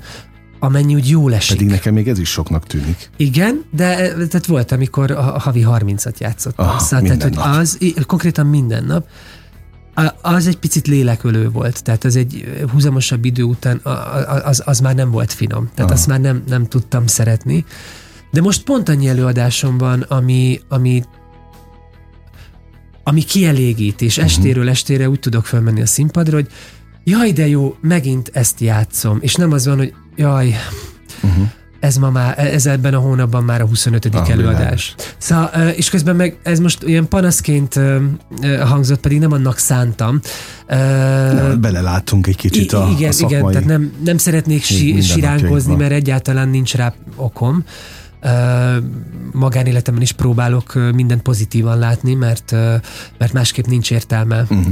amennyi 0.64 0.96
úgy 0.96 1.10
jól 1.10 1.34
esik. 1.34 1.58
Pedig 1.58 1.72
nekem 1.72 1.94
még 1.94 2.08
ez 2.08 2.20
is 2.20 2.30
soknak 2.30 2.68
tűnik. 2.68 3.10
Igen, 3.18 3.64
de 3.72 3.98
eh, 3.98 4.10
tehát 4.12 4.46
volt, 4.46 4.72
amikor 4.72 5.12
a, 5.12 5.22
havi 5.22 5.66
30-at 5.68 6.18
játszottam. 6.18 6.68
Ah, 6.68 6.80
szóval, 6.80 7.06
tehát, 7.06 7.24
hogy 7.24 7.34
nap. 7.34 7.56
az, 7.58 7.78
konkrétan 8.06 8.46
minden 8.46 8.84
nap, 8.84 9.08
az 10.22 10.48
egy 10.48 10.58
picit 10.58 10.88
lélekölő 10.88 11.50
volt, 11.50 11.84
tehát 11.84 12.04
az 12.04 12.16
egy 12.16 12.64
húzamosabb 12.72 13.26
idő 13.26 13.44
után 13.44 13.82
az, 14.44 14.62
az 14.66 14.80
már 14.80 14.96
nem 14.96 15.12
volt 15.12 15.34
finom, 15.34 15.70
tehát 15.74 15.92
Aha. 15.92 16.00
azt 16.00 16.08
már 16.08 16.20
nem, 16.20 16.44
nem 16.48 16.68
tudtam 16.68 17.08
szeretni. 17.08 17.66
De 18.32 18.42
most 18.42 18.64
pont 18.64 18.90
annyi 18.90 19.08
előadásom 19.08 19.78
van, 19.78 20.02
ami, 20.02 20.60
ami 20.68 21.04
ami 23.04 23.22
kielégít, 23.24 24.02
és 24.02 24.18
estéről 24.18 24.70
estére 24.70 25.10
úgy 25.10 25.20
tudok 25.20 25.46
felmenni 25.46 25.82
a 25.82 25.86
színpadra, 25.86 26.36
hogy 26.36 26.48
jaj, 27.04 27.32
de 27.32 27.48
jó, 27.48 27.76
megint 27.82 28.30
ezt 28.34 28.60
játszom, 28.60 29.18
és 29.22 29.36
nem 29.36 29.52
az 29.52 29.66
van, 29.66 29.78
hogy 29.78 29.94
jaj, 30.16 30.56
Uh-huh. 31.24 31.50
Ez 31.82 31.96
ma 31.98 32.10
már, 32.10 32.40
ez 32.40 32.66
ebben 32.66 32.94
a 32.94 33.00
hónapban 33.00 33.44
már 33.44 33.62
a 33.62 33.66
25. 33.66 34.10
Ah, 34.16 34.30
előadás. 34.30 34.96
Szóval, 35.18 35.50
ö, 35.54 35.68
és 35.68 35.90
közben 35.90 36.16
meg 36.16 36.38
ez 36.44 36.60
most 36.60 36.84
ilyen 36.84 37.08
panaszként 37.08 37.80
hangzott, 38.64 39.00
pedig 39.00 39.20
nem 39.20 39.32
annak 39.32 39.58
szántam. 39.58 40.20
Ö, 40.68 40.76
Na, 41.34 41.56
beleláttunk 41.56 42.28
egy 42.28 42.36
kicsit 42.36 42.74
a, 42.74 42.88
I- 42.90 42.94
igen, 42.94 43.10
a 43.10 43.12
szakmai... 43.12 43.40
igen, 43.40 43.52
tehát 43.52 43.68
nem, 43.68 43.94
nem 44.04 44.18
szeretnék 44.18 44.64
si, 44.64 45.02
siránkozni, 45.02 45.76
mert 45.76 45.92
egyáltalán 45.92 46.50
nincs 46.50 46.76
rá 46.76 46.94
okom. 47.16 47.64
Magánéletemben 49.32 50.04
is 50.04 50.12
próbálok 50.12 50.74
mindent 50.94 51.22
pozitívan 51.22 51.78
látni, 51.80 52.14
mert, 52.14 52.52
mert 53.18 53.34
másképp 53.34 53.66
nincs 53.66 53.92
értelme. 53.92 54.46
Mhm. 54.50 54.72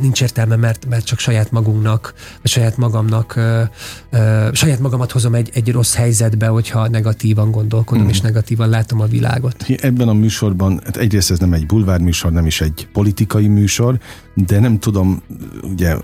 Nincs 0.00 0.22
értelme, 0.22 0.56
mert, 0.56 0.86
mert 0.88 1.04
csak 1.04 1.18
saját 1.18 1.50
magunknak, 1.50 2.14
vagy 2.42 2.50
saját 2.50 2.76
magamnak, 2.76 3.36
ö, 3.36 3.62
ö, 4.10 4.48
saját 4.52 4.78
magamat 4.78 5.10
hozom 5.12 5.34
egy, 5.34 5.50
egy 5.54 5.72
rossz 5.72 5.94
helyzetbe, 5.94 6.46
hogyha 6.46 6.88
negatívan 6.88 7.50
gondolkodom, 7.50 8.02
Mhm. 8.02 8.12
és 8.12 8.20
negatívan 8.20 8.68
látom 8.68 9.00
a 9.00 9.06
világot. 9.06 9.64
Ebben 9.80 10.08
a 10.08 10.12
műsorban, 10.12 10.80
hát 10.84 10.96
egyrészt 10.96 11.30
ez 11.30 11.38
nem 11.38 11.52
egy 11.52 11.66
bulvár 11.66 12.00
műsor, 12.00 12.32
nem 12.32 12.46
is 12.46 12.60
egy 12.60 12.88
politikai 12.92 13.48
műsor, 13.48 13.98
de 14.34 14.58
nem 14.60 14.78
tudom, 14.78 15.22
ugye 15.62 15.96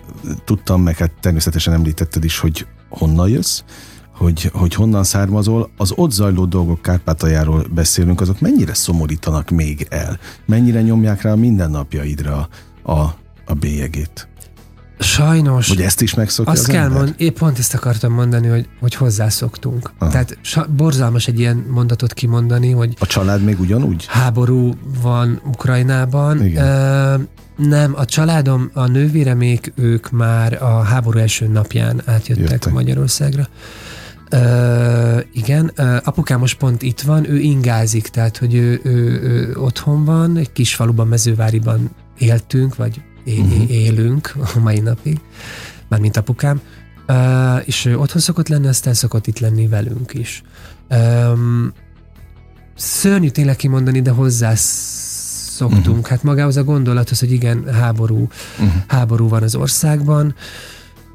tudtam, 0.45 0.83
meg 0.83 0.97
hát 0.97 1.11
természetesen 1.21 1.73
említetted 1.73 2.25
is, 2.25 2.39
hogy 2.39 2.67
honnan 2.89 3.29
jössz, 3.29 3.61
hogy, 4.15 4.51
hogy 4.53 4.75
honnan 4.75 5.05
származol, 5.05 5.71
az 5.77 5.93
ott 5.95 6.11
zajló 6.11 6.45
dolgok 6.45 6.83
Kárpátaljáról 6.83 7.67
beszélünk, 7.75 8.21
azok 8.21 8.41
mennyire 8.41 8.75
szomorítanak 8.75 9.51
még 9.51 9.87
el? 9.91 10.19
Mennyire 10.47 10.83
nyomják 10.83 11.23
rá 11.23 11.31
a 11.33 11.37
mindennapjaidra 11.37 12.49
a, 12.83 13.05
a 13.47 13.55
bélyegét? 13.55 14.29
Sajnos. 14.99 15.69
Vagy 15.69 15.81
ezt 15.81 16.01
is 16.01 16.15
megszokja 16.15 16.53
Azt 16.53 16.61
az 16.61 16.67
kell 16.75 16.89
mondani, 16.89 17.15
épp 17.17 17.39
pont 17.39 17.59
ezt 17.59 17.75
akartam 17.75 18.13
mondani, 18.13 18.47
hogy, 18.47 18.69
hogy 18.81 18.95
hozzászoktunk. 18.95 19.91
Aha. 19.99 20.11
Tehát 20.11 20.39
sa, 20.41 20.67
borzalmas 20.77 21.27
egy 21.29 21.39
ilyen 21.39 21.67
mondatot 21.71 22.13
kimondani, 22.15 22.71
hogy 22.71 22.97
A 22.99 23.07
család 23.07 23.43
még 23.45 23.61
ugyanúgy? 23.61 24.05
háború 24.09 24.73
van 25.03 25.41
Ukrajnában. 25.47 26.45
Igen. 26.45 26.65
Ö, 26.67 27.15
nem, 27.57 27.93
a 27.97 28.05
családom, 28.05 28.71
a 28.73 28.87
nővéremék, 28.87 29.73
ők 29.75 30.11
már 30.11 30.63
a 30.63 30.83
háború 30.83 31.19
első 31.19 31.47
napján 31.47 32.03
átjöttek 32.05 32.51
Jöttek. 32.51 32.73
Magyarországra. 32.73 33.49
Ö, 34.31 35.19
igen, 35.33 35.71
ö, 35.75 35.97
apukám 36.05 36.39
most 36.39 36.59
pont 36.59 36.83
itt 36.83 37.01
van, 37.01 37.31
ő 37.31 37.39
ingázik, 37.39 38.09
tehát 38.09 38.37
hogy 38.37 38.55
ő, 38.55 38.81
ő, 38.83 39.21
ő 39.23 39.55
otthon 39.57 40.05
van, 40.05 40.37
egy 40.37 40.53
kis 40.53 40.75
faluban, 40.75 41.09
mezőváriban 41.09 41.91
éltünk, 42.19 42.77
vagy 42.77 43.01
é- 43.27 43.39
Mhm. 43.39 43.65
élünk 43.69 44.35
a 44.55 44.59
mai 44.59 44.79
napig, 44.81 45.21
mármint 45.89 46.17
apukám, 46.17 46.61
ö, 47.07 47.57
és 47.57 47.85
ő 47.85 47.99
otthon 47.99 48.21
szokott 48.23 48.49
lenni, 48.49 48.67
aztán 48.67 48.95
szokott 48.95 49.27
itt 49.27 49.39
lenni 49.39 49.67
velünk 49.69 50.15
is. 50.15 50.43
Öm, 50.89 51.73
szörnyű 52.75 53.29
tényleg 53.29 53.57
kimondani, 53.57 54.01
de 54.03 54.11
hozzászoktunk. 54.11 55.81
Mhm. 55.85 55.91
Uh-huh. 55.91 56.07
Hát 56.07 56.23
magához 56.23 56.57
a 56.57 56.65
gondolathoz, 56.65 57.19
hogy 57.19 57.33
igen, 57.33 57.73
háború, 57.75 58.29
Uh-huh. 58.59 58.73
háború 58.87 59.29
van 59.29 59.43
az 59.43 59.55
országban. 59.55 60.35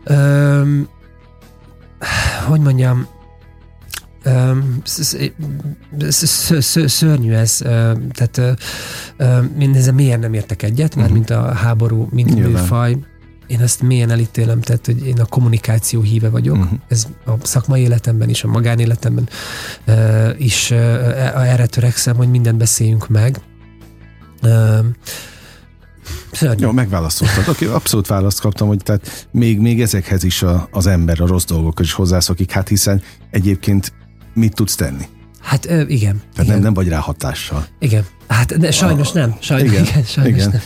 Öm, 0.03 0.87
hogy 2.47 2.59
mondjam, 2.59 3.07
szörnyű 6.87 7.31
ez, 7.33 7.57
tehát 8.11 8.37
ö, 8.37 8.51
ö, 9.17 9.39
én 9.59 9.75
ezzel 9.75 9.93
mélyen 9.93 10.19
nem 10.19 10.33
értek 10.33 10.63
egyet, 10.63 10.95
már 10.95 11.05
Mhm. 11.05 11.13
mint 11.13 11.29
a 11.29 11.53
háború, 11.53 12.07
mint 12.11 12.35
műfaj. 12.35 12.97
Én 13.47 13.59
ezt 13.61 13.81
mélyen 13.81 14.09
elítélem, 14.09 14.61
tehát 14.61 14.85
hogy 14.85 15.05
én 15.05 15.19
a 15.19 15.25
kommunikáció 15.25 16.01
híve 16.01 16.29
vagyok. 16.29 16.57
Mhm. 16.57 16.73
Ez 16.87 17.07
a 17.25 17.31
szakmai 17.43 17.81
életemben 17.81 18.29
is, 18.29 18.43
a 18.43 18.47
magánéletemben 18.47 19.29
ö, 19.85 20.29
is 20.37 20.71
e- 20.71 21.33
erre 21.35 21.65
törekszem, 21.65 22.15
hogy 22.15 22.29
mindent 22.29 22.57
beszéljünk 22.57 23.07
meg. 23.09 23.39
Szörnyű. 26.31 26.63
Jó, 26.63 26.71
megválaszoltad. 26.71 27.47
Oké, 27.47 27.65
abszolút 27.65 28.07
választ 28.07 28.39
kaptam, 28.39 28.67
hogy 28.67 28.77
tehát 28.83 29.27
még, 29.31 29.59
még 29.59 29.81
ezekhez 29.81 30.23
is 30.23 30.41
a, 30.41 30.67
az 30.71 30.87
ember 30.87 31.21
a 31.21 31.27
rossz 31.27 31.45
dolgokhoz 31.45 31.85
is 31.85 31.93
hozzászokik, 31.93 32.51
hát 32.51 32.67
hiszen 32.67 33.01
egyébként 33.31 33.93
mit 34.33 34.55
tudsz 34.55 34.75
tenni? 34.75 35.05
Hát 35.41 35.65
ö, 35.65 35.81
igen. 35.81 36.15
Tehát 36.17 36.35
igen. 36.35 36.47
nem, 36.47 36.59
nem 36.59 36.73
vagy 36.73 36.87
rá 36.87 36.97
hatással. 36.97 37.65
Igen. 37.79 38.05
Hát 38.27 38.57
de 38.59 38.71
sajnos 38.71 39.11
nem. 39.11 39.35
Sajnos, 39.39 39.71
Igen, 39.71 39.83
igen, 39.83 40.03
sajnos 40.03 40.33
igen. 40.33 40.49
nem. 40.49 40.61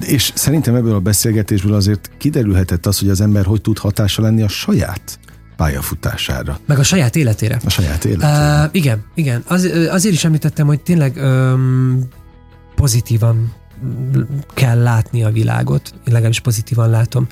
És 0.00 0.32
szerintem 0.34 0.74
ebből 0.74 0.94
a 0.94 1.00
beszélgetésből 1.00 1.74
azért 1.74 2.10
kiderülhetett 2.18 2.86
az, 2.86 2.98
hogy 2.98 3.08
az 3.08 3.20
ember 3.20 3.44
hogy 3.44 3.60
tud 3.60 3.78
hatással 3.78 4.24
lenni 4.24 4.42
a 4.42 4.48
saját 4.48 5.18
pályafutására, 5.56 6.58
Meg 6.66 6.78
a 6.78 6.82
saját 6.82 7.16
életére. 7.16 7.60
a 7.64 7.70
saját 7.70 8.04
életére. 8.04 8.62
Uh, 8.64 8.68
igen, 8.72 9.04
igen. 9.14 9.42
Az, 9.46 9.70
azért 9.90 10.14
is 10.14 10.24
említettem, 10.24 10.66
hogy 10.66 10.80
tényleg 10.80 11.16
um, 11.16 12.08
pozitívan 12.74 13.52
kell 14.54 14.82
látni 14.82 15.22
a 15.22 15.30
világot, 15.30 15.90
én 15.94 16.12
legalábbis 16.12 16.40
pozitívan 16.40 16.90
látom, 16.90 17.26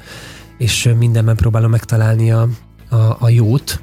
és 0.58 0.90
mindenben 0.98 1.36
próbálom 1.36 1.70
megtalálni 1.70 2.32
a, 2.32 2.48
a, 2.88 3.16
a 3.18 3.28
jót, 3.28 3.80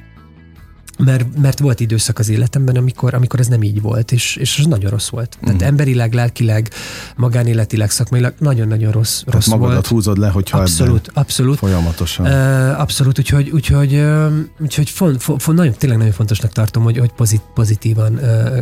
mert, 0.97 1.25
mert 1.41 1.59
volt 1.59 1.79
időszak 1.79 2.19
az 2.19 2.29
életemben, 2.29 2.75
amikor, 2.75 3.13
amikor 3.13 3.39
ez 3.39 3.47
nem 3.47 3.63
így 3.63 3.81
volt, 3.81 4.11
és, 4.11 4.35
és 4.35 4.59
ez 4.59 4.65
nagyon 4.65 4.89
rossz 4.89 5.09
volt. 5.09 5.37
Tehát 5.41 5.55
Mhm. 5.55 5.63
emberileg, 5.67 6.13
lelkileg, 6.13 6.69
magánéletileg, 7.15 7.89
szakmailag 7.91 8.33
nagyon-nagyon 8.39 8.91
rossz, 8.91 9.19
Tehát 9.19 9.33
rossz 9.33 9.47
magadat 9.47 9.73
volt. 9.73 9.87
húzod 9.87 10.17
le, 10.17 10.29
hogyha 10.29 10.57
Abszolút, 10.59 11.11
abszolút. 11.13 11.57
folyamatosan. 11.57 12.25
Uh, 12.25 12.79
abszolút, 12.79 13.19
úgyhogy, 13.19 13.49
úgyhogy, 13.49 13.93
uh, 13.93 14.31
úgyhogy 14.59 14.89
fon, 14.89 15.17
fon, 15.17 15.37
fon, 15.39 15.55
nagyon, 15.55 15.73
tényleg 15.73 15.97
nagyon 15.97 16.13
fontosnak 16.13 16.51
tartom, 16.51 16.83
hogy, 16.83 16.97
hogy 16.97 17.11
pozit, 17.11 17.41
pozitívan, 17.53 18.13
uh, 18.13 18.61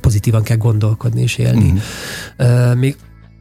pozitívan 0.00 0.42
kell 0.42 0.56
gondolkodni 0.56 1.20
és 1.22 1.36
élni. 1.38 1.68
Mhm. 1.70 1.78
Uh, 2.50 2.74
még 2.74 2.96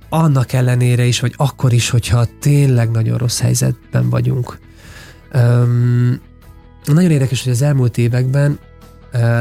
annak 0.10 0.54
ellenére 0.54 1.06
is, 1.06 1.20
vagy 1.20 1.34
akkor 1.38 1.74
is, 1.74 1.90
hogyha 1.90 2.26
tényleg 2.40 2.92
nagyon 2.92 3.18
rossz 3.18 3.40
helyzetben 3.40 4.10
vagyunk. 4.10 4.60
Um, 5.36 6.20
nagyon 6.86 7.12
érdekes, 7.12 7.44
hogy 7.44 7.52
az 7.52 7.62
elmúlt 7.62 7.98
években 7.98 8.60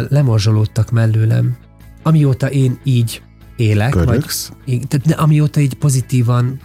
lemorzsolódtak 0.09 0.90
mellőlem, 0.90 1.57
amióta 2.02 2.50
én 2.50 2.78
így 2.85 3.22
élek, 3.57 3.94
vagy 3.94 4.24
így- 4.64 4.88
tehát 4.88 5.07
ne, 5.07 5.14
amióta 5.14 5.61
így 5.61 5.74
pozitívan 5.74 6.61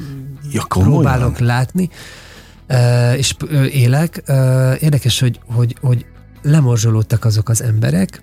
Ja, 0.52 0.64
komolyan? 0.68 0.94
próbálok 0.94 1.40
látni, 1.40 1.90
és 3.18 3.36
élek. 3.72 4.22
Érdekes, 4.80 5.20
hogy, 5.20 5.40
hogy, 5.46 5.76
hogy 5.82 6.06
lemorzsolódtak 6.42 7.26
azok 7.26 7.50
az 7.50 7.62
emberek, 7.64 8.22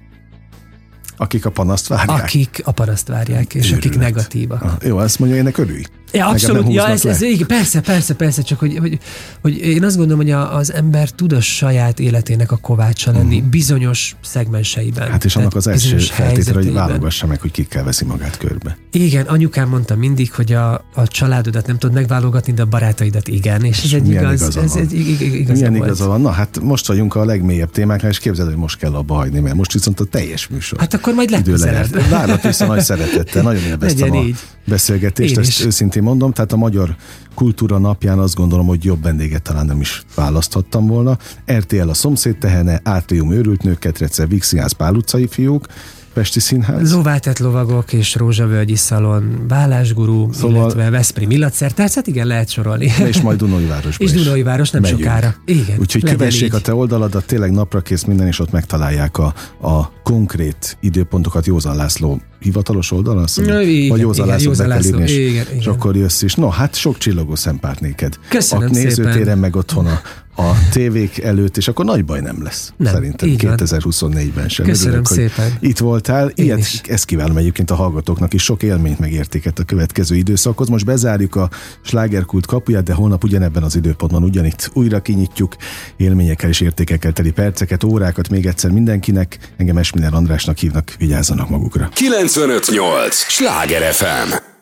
Akik 1.17 1.47
a 1.47 1.51
panaszt 1.51 1.87
várják. 1.87 2.23
akik 2.23 2.61
a 2.65 2.73
paraszt 2.73 3.09
várják, 3.09 3.55
és 3.55 3.65
Őrület. 3.67 3.85
akik 3.85 3.99
negatívak. 3.99 4.63
Ah, 4.63 4.73
jó, 4.83 5.01
ezt 5.01 5.19
mondja, 5.19 5.39
ennek 5.39 5.59
örülj. 5.59 5.83
Ja, 6.15 6.27
abszolút, 6.29 6.73
ja, 6.73 6.89
ez, 6.89 7.05
ez, 7.05 7.23
igen, 7.23 7.47
persze, 7.47 7.81
persze, 7.81 8.15
persze, 8.15 8.43
csak 8.43 8.59
hogy, 8.59 8.77
hogy, 8.79 8.99
hogy 9.43 9.57
én 9.59 9.85
azt 9.85 9.97
gondolom, 9.97 10.21
hogy 10.23 10.31
a, 10.31 10.57
az 10.57 10.73
ember 10.73 11.11
tud 11.11 11.33
a 11.33 11.41
saját 11.41 12.01
életének 12.01 12.53
a 12.53 12.57
kovácsa 12.57 13.13
lenni 13.13 13.39
Mhm. 13.41 13.49
bizonyos 13.49 14.17
szegmenseiben. 14.23 15.11
Hát 15.11 15.25
és 15.25 15.37
annak 15.37 15.55
az 15.55 15.67
első 15.67 15.99
feltétele, 15.99 16.57
hogy 16.63 16.73
válogassa 16.73 17.27
meg, 17.27 17.41
hogy 17.41 17.51
kikkel 17.51 17.85
veszi 17.85 18.05
magát 18.05 18.39
körbe. 18.39 18.77
Igen, 18.93 19.27
anyukám 19.27 19.69
mondta 19.69 19.97
mindig, 19.97 20.33
hogy 20.33 20.53
a, 20.53 20.73
a 20.95 21.07
családodat 21.09 21.67
nem 21.67 21.79
tudod 21.79 21.95
megválogatni, 21.97 22.53
de 22.53 22.63
a 22.63 22.67
barátaidat 22.67 23.29
igen, 23.29 23.65
és 23.65 23.83
ez 23.85 23.93
egy 23.93 24.09
igaz, 24.11 24.41
igaza 24.41 24.63
ez 24.63 24.77
egy 24.77 24.93
ig- 24.93 25.21
ig- 25.21 25.35
igaza 25.35 25.53
Milyen 25.53 25.73
volt. 25.73 25.85
igaza 25.85 26.07
van? 26.07 26.21
Na 26.21 26.31
hát 26.31 26.61
most 26.63 26.87
vagyunk 26.87 27.15
a 27.15 27.25
legmélyebb 27.25 27.71
témáknál, 27.71 28.11
és 28.11 28.19
képzeld, 28.19 28.49
hogy 28.49 28.59
most 28.59 28.79
kell 28.79 28.95
abba 28.95 29.15
hagyni, 29.15 29.41
mert 29.41 29.55
most 29.55 29.73
viszont 29.73 30.01
a 30.01 30.05
teljes 30.05 30.49
műsor. 30.49 30.79
Hát 30.79 30.95
akkor 30.95 31.15
majd 31.15 31.31
legközelebb. 31.31 32.09
Várlak 32.11 32.43
vissza 32.43 32.67
nagy 32.67 32.81
szeretettel, 32.81 33.43
nagyon 33.43 33.63
élveztem 33.71 34.13
a 34.13 34.23
így. 34.25 34.37
Beszélgetést, 34.67 35.33
Én 35.33 35.39
ezt 35.39 35.49
is. 35.49 35.65
őszintén 35.65 36.03
mondom, 36.03 36.33
tehát 36.33 36.53
a 36.53 36.57
Magyar 36.57 36.97
Kultúra 37.35 37.79
napján 37.79 38.19
azt 38.19 38.35
gondolom, 38.35 38.67
hogy 38.67 38.85
jobb 38.85 39.03
vendéget 39.03 39.43
talán 39.43 39.67
nem 39.67 39.81
is 39.81 40.03
választhattam 40.15 40.87
volna. 40.87 41.19
RTL 41.53 41.89
a 41.89 41.95
szomszéd 41.95 42.37
tehene, 42.39 42.81
Átrium 42.85 43.33
őrült 43.33 43.63
nők, 43.63 43.79
Ketrece, 43.79 44.27
Vixiász, 44.27 44.73
Pál 44.73 44.95
utcai 44.95 45.27
fiúk, 45.27 45.67
Pesti 46.15 46.41
Színház. 46.41 46.93
Lóváltett 46.93 47.39
lovagok 47.39 47.93
és 47.93 48.15
Rózsavölgyi 48.15 48.77
Szalon, 48.77 49.45
Vállásgurú, 49.49 50.33
Szóval- 50.33 50.35
szóval... 50.35 50.57
illetve 50.57 50.91
Veszprém 50.91 51.31
illatszertár, 51.31 51.91
hát 51.95 52.07
igen, 52.07 52.27
lehet 52.27 52.51
sorolni. 52.51 52.93
és 53.07 53.21
majd 53.21 53.39
Dunóivárosba 53.39 54.05
és 54.05 54.13
is 54.13 54.23
Dunai 54.23 54.43
város 54.43 54.71
nem 54.71 54.83
megyünk. 54.83 55.01
sokára. 55.01 55.35
Igen, 55.45 55.79
Úgyhogy 55.79 56.03
kövessék 56.05 56.43
így. 56.49 56.55
a 56.55 56.61
te 56.61 56.75
oldaladat, 56.75 57.25
tényleg 57.25 57.51
napra 57.53 57.81
kész 57.81 58.05
minden, 58.05 58.27
és 58.27 58.39
ott 58.39 58.51
megtalálják 58.51 59.19
a, 59.19 59.35
a 59.61 60.03
konkrét 60.03 60.77
időpontokat 60.81 61.47
Józan 61.47 61.77
László 61.77 62.21
hivatalos 62.39 62.91
oldalon, 62.93 63.25
Na, 63.37 63.61
igen, 63.63 63.89
vagy 63.89 64.01
Józan 64.01 64.25
igen, 64.25 64.37
László 64.37 64.49
Józan 64.49 64.69
László, 64.69 64.99
és, 64.99 65.17
igen, 65.17 65.47
és 65.55 65.61
igen. 65.63 65.75
akkor 65.75 65.97
jössz 65.97 66.23
is. 66.23 66.35
No, 66.35 66.49
hát 66.49 66.75
sok 66.75 66.99
csillogó 66.99 67.35
szempárt 67.35 67.81
néked. 67.81 68.19
Köszönöm 68.29 68.69
a 68.69 68.71
nézőtéren 68.73 69.13
szépen. 69.17 69.39
meg 69.39 69.57
otthon 69.57 69.87
a, 69.87 70.01
a 70.37 70.53
tévék 70.71 71.23
előtt, 71.23 71.57
és 71.57 71.69
akkor 71.69 71.85
nagy 71.85 72.05
baj 72.05 72.21
nem 72.21 72.43
lesz. 72.43 72.73
Nem, 72.77 72.93
szerintem 72.93 73.29
így 73.29 73.43
van. 73.43 73.55
2024-ben 73.57 74.49
sem. 74.49 74.67
Köszönöm 74.67 74.93
Örülök, 74.93 75.09
hogy 75.09 75.17
szépen. 75.17 75.53
Itt 75.61 75.79
voltál. 75.79 76.29
Én 76.29 76.45
Ilyet, 76.45 76.59
is. 76.59 76.81
ezt 76.85 77.05
kívánom 77.05 77.37
egyébként 77.37 77.71
a 77.71 77.75
hallgatóknak 77.75 78.35
is. 78.35 78.43
Sok 78.43 78.63
élményt 78.63 78.99
megértéket 78.99 79.59
a 79.59 79.65
következő 79.65 80.17
időszakhoz. 80.17 80.69
Most 80.69 80.85
bezárjuk 80.85 81.37
a 81.37 81.51
slágerkult 81.83 82.47
kapuját, 82.47 82.83
de 82.83 82.93
holnap 82.93 83.25
ugyanebben 83.25 83.63
az 83.63 83.77
időpontban 83.77 84.23
ugyanitt 84.23 84.71
újra 84.73 85.01
kinyitjuk 85.01 85.57
élményekkel 85.97 86.49
és 86.49 86.61
értékekkel 86.61 87.13
teli 87.13 87.31
perceket, 87.31 87.85
órákat 87.85 88.29
még 88.29 88.47
egyszer 88.47 88.71
mindenkinek. 88.71 89.39
Engem 89.57 89.77
Esminer 89.77 90.15
Andrásnak 90.15 90.59
hívnak, 90.59 90.95
vigyázzanak 90.99 91.49
magukra. 91.49 91.89
958! 91.93 93.17
Sláger 93.17 93.93
FM! 93.93 94.54